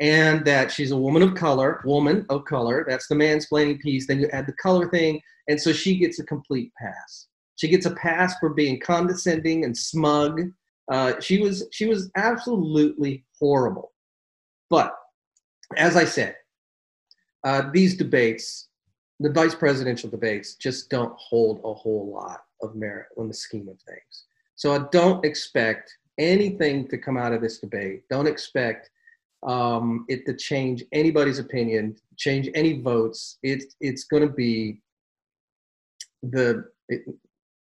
and 0.00 0.44
that 0.44 0.70
she's 0.72 0.90
a 0.90 0.96
woman 0.96 1.22
of 1.22 1.34
color, 1.34 1.80
woman 1.84 2.26
of 2.28 2.44
color. 2.44 2.84
That's 2.88 3.06
the 3.06 3.14
mansplaining 3.14 3.80
piece. 3.80 4.06
Then 4.06 4.18
you 4.20 4.28
add 4.32 4.46
the 4.46 4.54
color 4.54 4.90
thing, 4.90 5.20
and 5.48 5.60
so 5.60 5.72
she 5.72 5.96
gets 5.96 6.18
a 6.18 6.24
complete 6.24 6.72
pass. 6.76 7.28
She 7.56 7.68
gets 7.68 7.86
a 7.86 7.94
pass 7.94 8.34
for 8.40 8.50
being 8.50 8.80
condescending 8.80 9.64
and 9.64 9.76
smug. 9.76 10.40
Uh, 10.90 11.20
she 11.20 11.40
was 11.40 11.68
she 11.70 11.86
was 11.86 12.10
absolutely 12.16 13.24
horrible. 13.38 13.92
But 14.70 14.92
as 15.76 15.96
I 15.96 16.04
said, 16.04 16.34
uh, 17.44 17.70
these 17.72 17.96
debates, 17.96 18.68
the 19.22 19.30
vice 19.30 19.54
presidential 19.54 20.10
debates, 20.10 20.54
just 20.54 20.90
don't 20.90 21.14
hold 21.16 21.60
a 21.64 21.72
whole 21.72 22.10
lot 22.12 22.42
of 22.60 22.74
merit 22.74 23.06
on 23.16 23.28
the 23.28 23.34
scheme 23.34 23.68
of 23.68 23.80
things. 23.82 24.24
So 24.56 24.74
I 24.74 24.86
don't 24.90 25.24
expect 25.24 25.96
anything 26.18 26.88
to 26.88 26.98
come 26.98 27.16
out 27.16 27.32
of 27.32 27.40
this 27.40 27.58
debate. 27.58 28.02
Don't 28.10 28.26
expect 28.26 28.90
um, 29.44 30.04
it 30.08 30.26
to 30.26 30.34
change 30.34 30.84
anybody's 30.92 31.38
opinion, 31.38 31.96
change 32.16 32.48
any 32.54 32.80
votes. 32.80 33.38
It's 33.42 33.74
it's 33.80 34.04
going 34.04 34.26
to 34.26 34.32
be 34.32 34.80
the 36.22 36.70
it, 36.88 37.02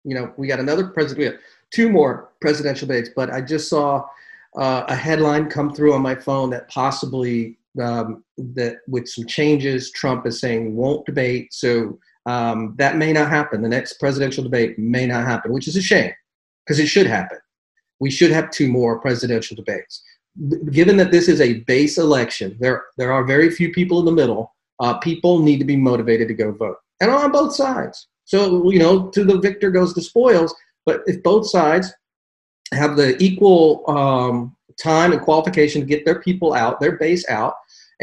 you 0.04 0.14
know 0.14 0.32
we 0.36 0.46
got 0.46 0.60
another 0.60 0.88
president. 0.88 1.18
We 1.18 1.24
have 1.24 1.40
two 1.70 1.88
more 1.88 2.30
presidential 2.40 2.86
debates, 2.86 3.10
but 3.14 3.30
I 3.30 3.40
just 3.40 3.68
saw 3.68 4.06
uh, 4.56 4.84
a 4.88 4.94
headline 4.94 5.48
come 5.48 5.74
through 5.74 5.94
on 5.94 6.02
my 6.02 6.14
phone 6.14 6.50
that 6.50 6.68
possibly 6.68 7.58
um, 7.82 8.24
that 8.36 8.78
with 8.88 9.08
some 9.08 9.26
changes, 9.26 9.90
Trump 9.92 10.26
is 10.26 10.40
saying 10.40 10.74
won't 10.74 11.06
debate. 11.06 11.52
So 11.52 11.98
um, 12.26 12.74
that 12.78 12.96
may 12.96 13.12
not 13.12 13.28
happen. 13.28 13.62
The 13.62 13.68
next 13.68 13.94
presidential 13.94 14.44
debate 14.44 14.78
may 14.78 15.06
not 15.06 15.24
happen, 15.24 15.52
which 15.52 15.68
is 15.68 15.76
a 15.76 15.82
shame 15.82 16.12
because 16.64 16.78
it 16.78 16.86
should 16.86 17.06
happen. 17.06 17.38
We 18.00 18.10
should 18.10 18.30
have 18.30 18.50
two 18.50 18.68
more 18.68 19.00
presidential 19.00 19.56
debates 19.56 20.02
given 20.70 20.96
that 20.96 21.12
this 21.12 21.28
is 21.28 21.40
a 21.40 21.60
base 21.60 21.98
election, 21.98 22.56
there 22.60 22.84
there 22.96 23.12
are 23.12 23.24
very 23.24 23.50
few 23.50 23.72
people 23.72 24.00
in 24.00 24.04
the 24.04 24.12
middle. 24.12 24.52
Uh, 24.80 24.98
people 24.98 25.38
need 25.38 25.58
to 25.58 25.64
be 25.64 25.76
motivated 25.76 26.28
to 26.28 26.34
go 26.34 26.52
vote, 26.52 26.76
and 27.00 27.10
on 27.10 27.30
both 27.30 27.54
sides. 27.54 28.08
So 28.24 28.70
you 28.70 28.78
know, 28.78 29.08
to 29.10 29.24
the 29.24 29.38
victor 29.38 29.70
goes 29.70 29.94
the 29.94 30.02
spoils. 30.02 30.54
But 30.86 31.02
if 31.06 31.22
both 31.22 31.48
sides 31.48 31.92
have 32.72 32.96
the 32.96 33.16
equal 33.22 33.88
um, 33.88 34.56
time 34.82 35.12
and 35.12 35.20
qualification 35.20 35.80
to 35.80 35.86
get 35.86 36.04
their 36.04 36.20
people 36.20 36.52
out, 36.52 36.80
their 36.80 36.98
base 36.98 37.26
out, 37.28 37.54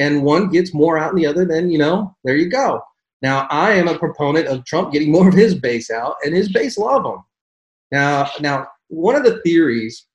and 0.01 0.23
one 0.23 0.49
gets 0.49 0.73
more 0.73 0.97
out 0.97 1.11
than 1.11 1.21
the 1.21 1.27
other, 1.27 1.45
then 1.45 1.69
you 1.69 1.77
know, 1.77 2.15
there 2.23 2.35
you 2.35 2.49
go. 2.49 2.81
Now, 3.21 3.47
I 3.51 3.73
am 3.73 3.87
a 3.87 3.99
proponent 3.99 4.47
of 4.47 4.65
Trump 4.65 4.91
getting 4.91 5.11
more 5.11 5.29
of 5.29 5.35
his 5.35 5.53
base 5.53 5.91
out, 5.91 6.15
and 6.23 6.35
his 6.35 6.51
base 6.51 6.75
love 6.77 7.05
him. 7.05 7.23
Now, 7.91 8.29
now, 8.39 8.67
one 8.87 9.15
of 9.15 9.23
the 9.23 9.39
theories 9.41 10.07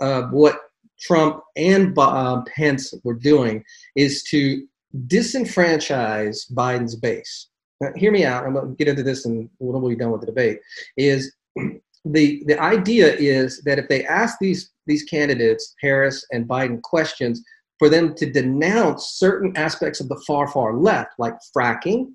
of 0.00 0.32
what 0.32 0.60
Trump 1.00 1.42
and 1.56 1.96
uh, 1.98 2.42
Pence 2.54 2.92
were 3.04 3.14
doing 3.14 3.64
is 3.96 4.22
to 4.24 4.66
disenfranchise 5.06 6.52
Biden's 6.52 6.94
base. 6.94 7.48
Now, 7.80 7.92
hear 7.96 8.12
me 8.12 8.26
out. 8.26 8.44
I'm 8.44 8.52
going 8.52 8.68
to 8.68 8.76
get 8.76 8.88
into 8.88 9.02
this 9.02 9.24
and 9.24 9.48
we'll 9.58 9.88
be 9.88 9.96
done 9.96 10.10
with 10.10 10.20
the 10.20 10.26
debate. 10.26 10.58
Is 10.98 11.34
the 12.04 12.42
the 12.46 12.60
idea 12.60 13.14
is 13.14 13.62
that 13.62 13.78
if 13.78 13.88
they 13.88 14.04
ask 14.04 14.36
these 14.40 14.70
these 14.86 15.04
candidates, 15.04 15.74
Harris 15.80 16.26
and 16.32 16.46
Biden, 16.46 16.82
questions 16.82 17.42
for 17.82 17.88
them 17.88 18.14
to 18.14 18.30
denounce 18.30 19.14
certain 19.14 19.52
aspects 19.56 19.98
of 19.98 20.08
the 20.08 20.22
far 20.24 20.46
far 20.46 20.76
left, 20.76 21.14
like 21.18 21.34
fracking 21.52 22.12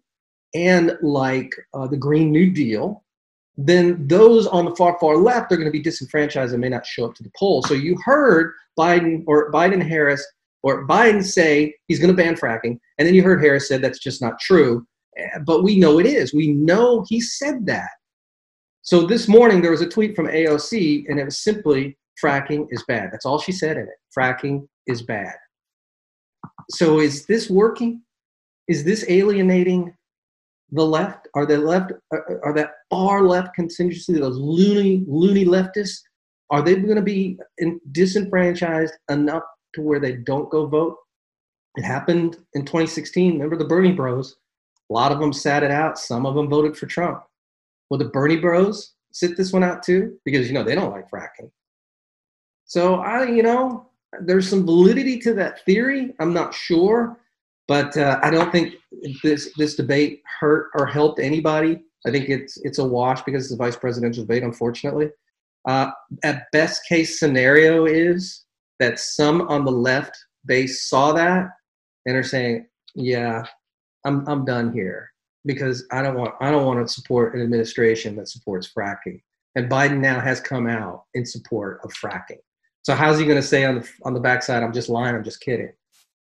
and 0.56 0.98
like 1.02 1.54
uh, 1.74 1.86
the 1.86 1.98
Green 1.98 2.32
New 2.32 2.50
Deal, 2.52 3.04
then 3.58 4.08
those 4.08 4.48
on 4.48 4.64
the 4.64 4.74
far 4.78 4.98
far 4.98 5.18
left 5.18 5.52
are 5.52 5.58
going 5.58 5.68
to 5.68 5.72
be 5.72 5.82
disenfranchised 5.82 6.54
and 6.54 6.62
may 6.62 6.70
not 6.70 6.86
show 6.86 7.04
up 7.04 7.16
to 7.16 7.24
the 7.24 7.32
polls. 7.38 7.68
So 7.68 7.74
you 7.74 7.98
heard 8.06 8.54
Biden 8.80 9.26
or 9.28 9.52
Biden 9.52 9.86
Harris 9.86 10.26
or 10.64 10.88
Biden 10.88 11.22
say 11.22 11.74
he's 11.90 12.00
going 12.00 12.16
to 12.16 12.24
ban 12.24 12.36
fracking, 12.36 12.80
and 12.98 13.06
then 13.06 13.14
you 13.14 13.22
heard 13.22 13.44
Harris 13.44 13.68
said 13.68 13.82
that's 13.82 14.00
just 14.00 14.22
not 14.22 14.40
true. 14.40 14.88
Eh, 15.18 15.40
but 15.46 15.64
we 15.64 15.78
know 15.78 16.00
it 16.00 16.06
is. 16.06 16.34
We 16.34 16.54
know 16.54 17.04
he 17.10 17.20
said 17.20 17.66
that. 17.66 17.90
So 18.84 19.06
this 19.06 19.28
morning 19.28 19.62
there 19.62 19.72
was 19.72 19.82
a 19.82 19.90
tweet 19.90 20.16
from 20.16 20.28
AOC, 20.28 21.10
and 21.10 21.20
it 21.20 21.26
was 21.26 21.44
simply 21.44 21.98
fracking 22.24 22.68
is 22.70 22.86
bad. 22.88 23.10
That's 23.12 23.26
all 23.26 23.38
she 23.38 23.52
said 23.52 23.76
in 23.76 23.84
it. 23.84 23.98
Fracking 24.18 24.66
is 24.86 25.02
bad. 25.02 25.34
So 26.70 27.00
is 27.00 27.26
this 27.26 27.50
working? 27.50 28.02
Is 28.68 28.84
this 28.84 29.06
alienating 29.08 29.96
the 30.72 30.84
left? 30.84 31.28
Are 31.34 31.46
the 31.46 31.58
left 31.58 31.94
are, 32.12 32.42
are 32.44 32.54
that 32.54 32.72
far 32.90 33.24
left 33.24 33.54
contingency, 33.56 34.14
those 34.14 34.38
loony 34.38 35.04
loony 35.08 35.46
leftists? 35.46 36.02
Are 36.50 36.62
they 36.62 36.76
going 36.76 36.96
to 36.96 37.02
be 37.02 37.38
in, 37.58 37.80
disenfranchised 37.92 38.94
enough 39.10 39.44
to 39.74 39.82
where 39.82 40.00
they 40.00 40.14
don't 40.14 40.50
go 40.50 40.66
vote? 40.66 40.98
It 41.76 41.84
happened 41.84 42.38
in 42.54 42.66
2016. 42.66 43.34
Remember 43.34 43.58
the 43.58 43.66
Bernie 43.66 43.92
Bros? 43.92 44.36
A 44.90 44.94
lot 44.94 45.12
of 45.12 45.20
them 45.20 45.34
sat 45.34 45.64
it 45.64 45.72
out. 45.72 46.00
Some 46.00 46.26
of 46.26 46.36
them 46.36 46.50
voted 46.50 46.78
for 46.78 46.86
Trump. 46.86 47.24
Will 47.90 47.98
the 47.98 48.06
Bernie 48.06 48.38
Bros 48.38 48.94
sit 49.12 49.38
this 49.38 49.54
one 49.54 49.64
out 49.64 49.84
too? 49.84 50.18
Because 50.26 50.48
you 50.48 50.54
know 50.54 50.64
they 50.64 50.76
don't 50.76 50.92
like 50.92 51.10
fracking. 51.10 51.52
So 52.66 52.96
I, 52.96 53.26
you 53.26 53.44
know, 53.44 53.90
there's 54.22 54.50
some 54.50 54.66
validity 54.66 55.20
to 55.20 55.34
that 55.34 55.64
theory. 55.66 56.14
I'm 56.20 56.34
not 56.34 56.54
sure, 56.54 57.18
but 57.68 57.96
uh, 57.98 58.20
I 58.24 58.30
don't 58.30 58.52
think 58.52 58.76
this 59.24 59.52
this 59.58 59.76
debate 59.76 60.22
hurt 60.40 60.70
or 60.76 60.86
helped 60.86 61.20
anybody. 61.20 61.82
I 62.06 62.12
think 62.12 62.30
it's 62.30 62.58
it's 62.58 62.80
a 62.80 62.86
wash 62.86 63.22
because 63.24 63.46
it's 63.46 63.54
a 63.54 63.58
vice 63.58 63.76
presidential 63.76 64.24
debate, 64.24 64.44
unfortunately. 64.44 65.10
Uh, 65.68 65.92
at 66.24 66.46
best 66.54 66.86
case 66.88 67.20
scenario 67.20 67.86
is 67.86 68.46
that 68.80 69.00
some 69.00 69.42
on 69.50 69.66
the 69.66 69.72
left 69.72 70.18
base 70.46 70.88
saw 70.88 71.12
that 71.12 71.50
and 72.06 72.16
are 72.16 72.24
saying, 72.24 72.68
"Yeah, 72.96 73.46
I'm 74.06 74.28
I'm 74.28 74.46
done 74.46 74.72
here." 74.74 75.12
because 75.48 75.86
I 75.92 76.04
don't 76.04 76.16
want 76.16 76.36
I 76.40 76.52
don't 76.52 76.66
want 76.66 76.86
to 76.86 76.94
support 76.94 77.34
an 77.34 77.42
administration 77.42 78.16
that 78.18 78.28
supports 78.28 78.72
fracking. 78.72 79.22
And 79.56 79.72
Biden 79.72 80.00
now 80.00 80.20
has 80.20 80.40
come 80.40 80.68
out 80.68 81.06
in 81.16 81.26
support 81.26 81.80
of 81.84 81.92
fracking. 81.94 82.38
So 82.88 82.96
how's 82.96 83.20
he 83.20 83.26
going 83.26 83.36
to 83.36 83.46
say 83.46 83.66
on 83.66 83.76
the 83.76 83.90
on 84.04 84.14
the 84.14 84.20
backside, 84.22 84.64
"I'm 84.64 84.72
just 84.72 84.88
lying, 84.88 85.14
I'm 85.14 85.22
just 85.22 85.42
kidding"? 85.42 85.74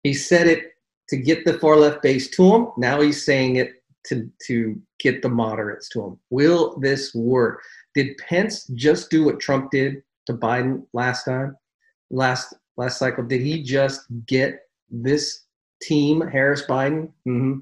He 0.04 0.14
said 0.14 0.46
it 0.46 0.74
to 1.08 1.16
get 1.16 1.44
the 1.44 1.58
far 1.58 1.74
left 1.74 2.00
base 2.00 2.30
to 2.36 2.44
him. 2.44 2.68
Now 2.76 3.00
he's 3.00 3.26
saying 3.26 3.56
it 3.56 3.82
to 4.06 4.30
to 4.46 4.80
get 5.00 5.20
the 5.20 5.28
moderates 5.28 5.88
to 5.88 6.04
him. 6.04 6.20
Will 6.30 6.78
this 6.78 7.12
work? 7.12 7.60
Did 7.96 8.16
Pence 8.18 8.68
just 8.76 9.10
do 9.10 9.24
what 9.24 9.40
Trump 9.40 9.72
did 9.72 10.04
to 10.26 10.34
Biden 10.34 10.86
last 10.92 11.24
time, 11.24 11.56
last 12.12 12.54
last 12.76 13.00
cycle? 13.00 13.24
Did 13.24 13.40
he 13.40 13.60
just 13.60 14.02
get 14.26 14.60
this 14.88 15.46
team, 15.82 16.20
Harris 16.20 16.62
Biden, 16.68 17.08
mm-hmm, 17.26 17.54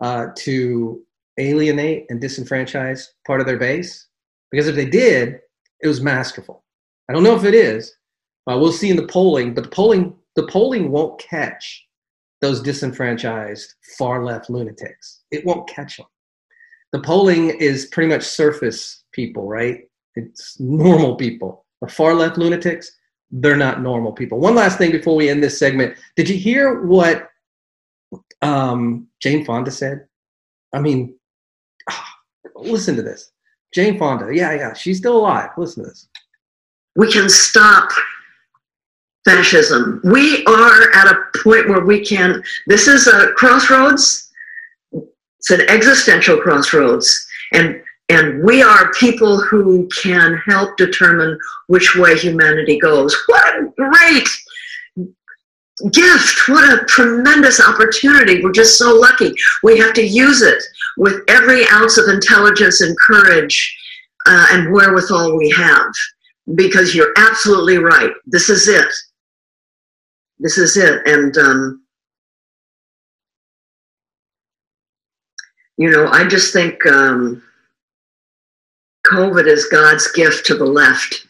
uh, 0.00 0.28
to 0.38 1.02
alienate 1.36 2.06
and 2.08 2.22
disenfranchise 2.22 3.04
part 3.26 3.42
of 3.42 3.46
their 3.46 3.58
base? 3.58 4.06
Because 4.50 4.66
if 4.66 4.76
they 4.76 4.86
did, 4.86 5.40
it 5.82 5.88
was 5.88 6.00
masterful. 6.00 6.64
I 7.06 7.12
don't 7.12 7.22
know 7.22 7.36
if 7.36 7.44
it 7.44 7.54
is, 7.54 7.92
uh, 8.48 8.56
we'll 8.58 8.72
see 8.72 8.90
in 8.90 8.96
the 8.96 9.06
polling, 9.06 9.54
but 9.54 9.64
the 9.64 9.70
polling 9.70 10.14
the 10.36 10.46
polling 10.46 10.90
won't 10.90 11.20
catch 11.20 11.86
those 12.40 12.62
disenfranchised 12.62 13.74
far 13.98 14.24
left 14.24 14.48
lunatics. 14.48 15.20
It 15.30 15.44
won't 15.44 15.68
catch 15.68 15.96
them. 15.98 16.06
The 16.92 17.00
polling 17.00 17.50
is 17.50 17.86
pretty 17.86 18.08
much 18.08 18.22
surface 18.22 19.04
people, 19.12 19.46
right? 19.46 19.88
It's 20.16 20.58
normal 20.58 21.16
people. 21.16 21.66
The 21.80 21.88
far 21.88 22.14
left 22.14 22.38
lunatics, 22.38 22.90
they're 23.30 23.56
not 23.56 23.82
normal 23.82 24.12
people. 24.12 24.40
One 24.40 24.54
last 24.54 24.78
thing 24.78 24.90
before 24.90 25.16
we 25.16 25.28
end 25.28 25.42
this 25.42 25.58
segment. 25.58 25.96
Did 26.16 26.28
you 26.28 26.36
hear 26.36 26.82
what 26.82 27.28
um, 28.42 29.06
Jane 29.20 29.44
Fonda 29.44 29.70
said? 29.70 30.06
I 30.72 30.80
mean, 30.80 31.14
listen 32.54 32.96
to 32.96 33.02
this. 33.02 33.32
Jane 33.72 33.98
Fonda, 33.98 34.34
yeah, 34.34 34.52
yeah, 34.52 34.74
she's 34.74 34.98
still 34.98 35.16
alive. 35.16 35.50
Listen 35.56 35.84
to 35.84 35.90
this. 35.90 36.08
We 36.96 37.12
can 37.12 37.28
stop 37.28 37.88
fascism. 39.30 40.00
We 40.04 40.44
are 40.46 40.92
at 40.92 41.12
a 41.12 41.38
point 41.42 41.68
where 41.68 41.84
we 41.84 42.04
can, 42.04 42.42
this 42.66 42.88
is 42.88 43.06
a 43.06 43.32
crossroads, 43.32 44.30
it's 44.92 45.50
an 45.50 45.62
existential 45.68 46.38
crossroads. 46.38 47.26
And, 47.52 47.82
and 48.08 48.42
we 48.42 48.62
are 48.62 48.92
people 48.94 49.40
who 49.40 49.88
can 49.88 50.40
help 50.46 50.76
determine 50.76 51.38
which 51.68 51.96
way 51.96 52.18
humanity 52.18 52.78
goes. 52.78 53.16
What 53.26 53.54
a 53.54 53.72
great 53.76 54.28
gift! 55.92 56.48
What 56.48 56.68
a 56.68 56.84
tremendous 56.86 57.60
opportunity. 57.60 58.42
We're 58.42 58.52
just 58.52 58.76
so 58.76 58.94
lucky. 58.94 59.32
We 59.62 59.78
have 59.78 59.94
to 59.94 60.06
use 60.06 60.42
it 60.42 60.62
with 60.98 61.22
every 61.28 61.66
ounce 61.70 61.96
of 61.96 62.08
intelligence 62.08 62.80
and 62.80 62.98
courage 62.98 63.78
uh, 64.26 64.46
and 64.52 64.72
wherewithal 64.72 65.36
we 65.36 65.48
have. 65.50 65.86
Because 66.56 66.96
you're 66.96 67.12
absolutely 67.16 67.78
right. 67.78 68.10
This 68.26 68.50
is 68.50 68.66
it 68.66 68.92
this 70.40 70.58
is 70.58 70.76
it. 70.76 71.02
And, 71.06 71.36
um, 71.38 71.82
you 75.76 75.90
know, 75.90 76.08
I 76.08 76.26
just 76.26 76.52
think 76.52 76.84
um, 76.86 77.42
COVID 79.06 79.46
is 79.46 79.66
God's 79.66 80.10
gift 80.12 80.46
to 80.46 80.54
the 80.54 80.64
left. 80.64 81.26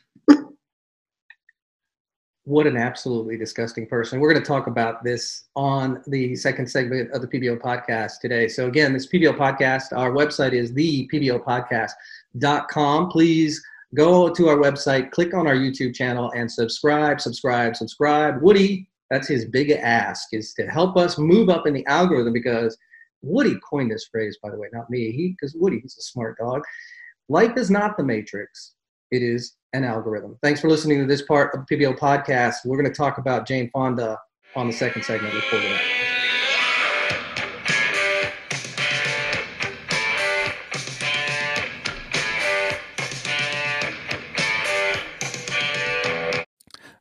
what 2.45 2.67
an 2.67 2.77
absolutely 2.77 3.37
disgusting 3.37 3.87
person. 3.87 4.21
We're 4.21 4.33
going 4.33 4.43
to 4.43 4.49
talk 4.49 4.69
about 4.69 5.03
this 5.03 5.45
on 5.57 6.03
the 6.07 6.37
second 6.37 6.69
segment 6.69 7.11
of 7.13 7.21
the 7.21 7.29
PBL 7.29 7.61
podcast 7.61 8.21
today. 8.21 8.47
So, 8.49 8.67
again, 8.67 8.93
this 8.93 9.07
PBL 9.09 9.37
podcast, 9.37 9.97
our 9.97 10.13
website 10.13 10.53
is 10.53 10.73
the 10.73 11.09
PBLpodcast.com. 11.13 13.09
Please 13.11 13.63
go 13.95 14.33
to 14.33 14.49
our 14.49 14.57
website, 14.57 15.11
click 15.11 15.35
on 15.35 15.49
our 15.49 15.57
YouTube 15.57 15.95
channel, 15.95 16.31
and 16.37 16.51
subscribe, 16.51 17.21
subscribe, 17.21 17.75
subscribe. 17.77 18.41
Woody, 18.41 18.90
that's 19.11 19.29
his 19.29 19.45
big 19.47 19.71
ask 19.71 20.29
is 20.33 20.55
to 20.55 20.67
help 20.67 20.97
us 20.97 21.19
move 21.19 21.49
up 21.49 21.67
in 21.67 21.75
the 21.75 21.85
algorithm 21.87 22.33
because 22.33 22.77
Woody 23.23 23.57
coined 23.69 23.91
this 23.91 24.09
phrase, 24.11 24.39
by 24.43 24.51
the 24.51 24.57
way, 24.57 24.69
not 24.73 24.89
me. 24.89 25.11
He 25.11 25.37
because 25.39 25.55
Woody, 25.55 25.81
he's 25.81 25.97
a 25.99 26.03
smart 26.03 26.39
dog. 26.39 26.63
Life 27.29 27.57
is 27.57 27.71
not 27.71 27.97
the 27.97 28.05
matrix; 28.05 28.75
it 29.11 29.23
is 29.23 29.57
an 29.73 29.85
algorithm. 29.85 30.39
Thanks 30.43 30.61
for 30.61 30.71
listening 30.71 30.99
to 31.01 31.07
this 31.07 31.23
part 31.23 31.55
of 31.55 31.67
the 31.67 31.77
PBL 31.77 31.99
podcast. 31.99 32.57
We're 32.65 32.81
going 32.81 32.91
to 32.91 32.97
talk 32.97 33.19
about 33.19 33.47
Jane 33.47 33.71
Fonda 33.73 34.19
on 34.57 34.67
the 34.67 34.73
second 34.73 35.05
segment. 35.05 35.35
That. 35.35 36.20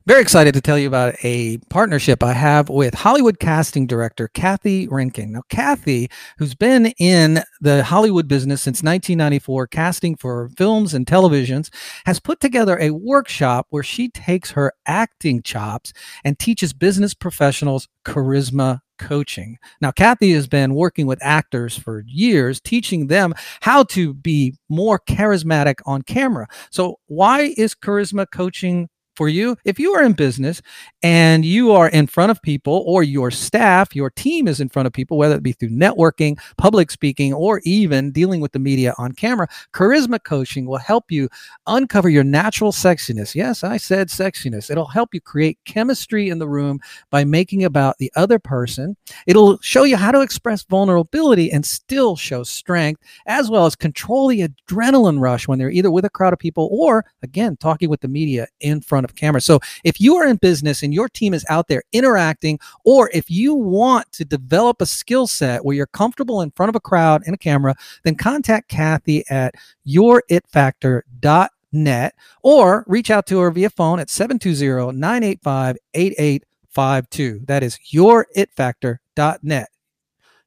Very 0.06 0.22
excited 0.22 0.54
to 0.54 0.62
tell 0.62 0.78
you 0.78 0.88
about 0.88 1.14
a 1.22 1.58
partnership 1.68 2.22
I 2.22 2.32
have 2.32 2.70
with 2.70 2.94
Hollywood 2.94 3.38
casting 3.38 3.86
director 3.86 4.28
Kathy 4.28 4.88
Rinkin. 4.88 5.28
Now, 5.28 5.42
Kathy, 5.50 6.08
who's 6.38 6.54
been 6.54 6.86
in 6.98 7.42
the 7.60 7.84
Hollywood 7.84 8.26
business 8.26 8.62
since 8.62 8.78
1994, 8.78 9.66
casting 9.66 10.16
for 10.16 10.48
films 10.56 10.94
and 10.94 11.06
televisions, 11.06 11.68
has 12.06 12.18
put 12.18 12.40
together 12.40 12.78
a 12.80 12.92
workshop 12.92 13.66
where 13.68 13.82
she 13.82 14.08
takes 14.08 14.52
her 14.52 14.72
acting 14.86 15.42
chops 15.42 15.92
and 16.24 16.38
teaches 16.38 16.72
business 16.72 17.12
professionals 17.12 17.86
charisma 18.06 18.80
coaching. 18.98 19.58
Now, 19.82 19.90
Kathy 19.90 20.32
has 20.32 20.48
been 20.48 20.74
working 20.74 21.06
with 21.06 21.22
actors 21.22 21.76
for 21.76 22.04
years, 22.06 22.58
teaching 22.58 23.08
them 23.08 23.34
how 23.60 23.82
to 23.84 24.14
be 24.14 24.54
more 24.70 24.98
charismatic 24.98 25.80
on 25.84 26.00
camera. 26.02 26.46
So, 26.70 27.00
why 27.06 27.52
is 27.58 27.74
charisma 27.74 28.24
coaching 28.32 28.88
for 29.20 29.28
you. 29.28 29.54
If 29.66 29.78
you 29.78 29.92
are 29.92 30.02
in 30.02 30.14
business 30.14 30.62
and 31.02 31.44
you 31.44 31.72
are 31.72 31.90
in 31.90 32.06
front 32.06 32.30
of 32.30 32.40
people 32.40 32.82
or 32.86 33.02
your 33.02 33.30
staff, 33.30 33.94
your 33.94 34.08
team 34.08 34.48
is 34.48 34.60
in 34.60 34.70
front 34.70 34.86
of 34.86 34.94
people, 34.94 35.18
whether 35.18 35.34
it 35.34 35.42
be 35.42 35.52
through 35.52 35.68
networking, 35.68 36.38
public 36.56 36.90
speaking, 36.90 37.34
or 37.34 37.60
even 37.64 38.12
dealing 38.12 38.40
with 38.40 38.52
the 38.52 38.58
media 38.58 38.94
on 38.96 39.12
camera, 39.12 39.46
charisma 39.74 40.24
coaching 40.24 40.64
will 40.64 40.78
help 40.78 41.10
you 41.10 41.28
uncover 41.66 42.08
your 42.08 42.24
natural 42.24 42.72
sexiness. 42.72 43.34
Yes, 43.34 43.62
I 43.62 43.76
said 43.76 44.08
sexiness. 44.08 44.70
It'll 44.70 44.86
help 44.86 45.12
you 45.12 45.20
create 45.20 45.58
chemistry 45.66 46.30
in 46.30 46.38
the 46.38 46.48
room 46.48 46.80
by 47.10 47.22
making 47.24 47.62
about 47.62 47.98
the 47.98 48.10
other 48.16 48.38
person. 48.38 48.96
It'll 49.26 49.58
show 49.60 49.82
you 49.82 49.98
how 49.98 50.12
to 50.12 50.22
express 50.22 50.62
vulnerability 50.62 51.52
and 51.52 51.66
still 51.66 52.16
show 52.16 52.42
strength, 52.42 53.02
as 53.26 53.50
well 53.50 53.66
as 53.66 53.76
control 53.76 54.28
the 54.28 54.48
adrenaline 54.48 55.20
rush 55.20 55.46
when 55.46 55.58
they're 55.58 55.70
either 55.70 55.90
with 55.90 56.06
a 56.06 56.10
crowd 56.10 56.32
of 56.32 56.38
people 56.38 56.70
or, 56.72 57.04
again, 57.22 57.58
talking 57.58 57.90
with 57.90 58.00
the 58.00 58.08
media 58.08 58.46
in 58.60 58.80
front 58.80 59.04
of 59.04 59.09
of 59.10 59.16
camera. 59.16 59.40
So 59.40 59.60
if 59.84 60.00
you 60.00 60.16
are 60.16 60.26
in 60.26 60.36
business 60.36 60.82
and 60.82 60.92
your 60.94 61.08
team 61.08 61.34
is 61.34 61.44
out 61.48 61.68
there 61.68 61.82
interacting, 61.92 62.58
or 62.84 63.10
if 63.12 63.30
you 63.30 63.54
want 63.54 64.10
to 64.12 64.24
develop 64.24 64.80
a 64.80 64.86
skill 64.86 65.26
set 65.26 65.64
where 65.64 65.76
you're 65.76 65.86
comfortable 65.86 66.40
in 66.40 66.50
front 66.52 66.68
of 66.68 66.76
a 66.76 66.80
crowd 66.80 67.22
and 67.26 67.34
a 67.34 67.38
camera, 67.38 67.74
then 68.04 68.14
contact 68.14 68.68
Kathy 68.68 69.24
at 69.28 69.56
youritfactor.net 69.86 72.14
or 72.42 72.84
reach 72.86 73.10
out 73.10 73.26
to 73.26 73.40
her 73.40 73.50
via 73.50 73.70
phone 73.70 73.98
at 74.00 74.10
720 74.10 74.98
985 74.98 75.76
8852. 75.94 77.40
That 77.46 77.62
is 77.62 77.78
youritfactor.net. 77.92 79.68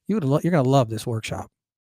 You 0.07 0.15
would 0.15 0.23
lo- 0.23 0.39
you're 0.43 0.51
going 0.51 0.63
to 0.63 0.69
love 0.69 0.89
this 0.89 1.07
workshop. 1.07 1.49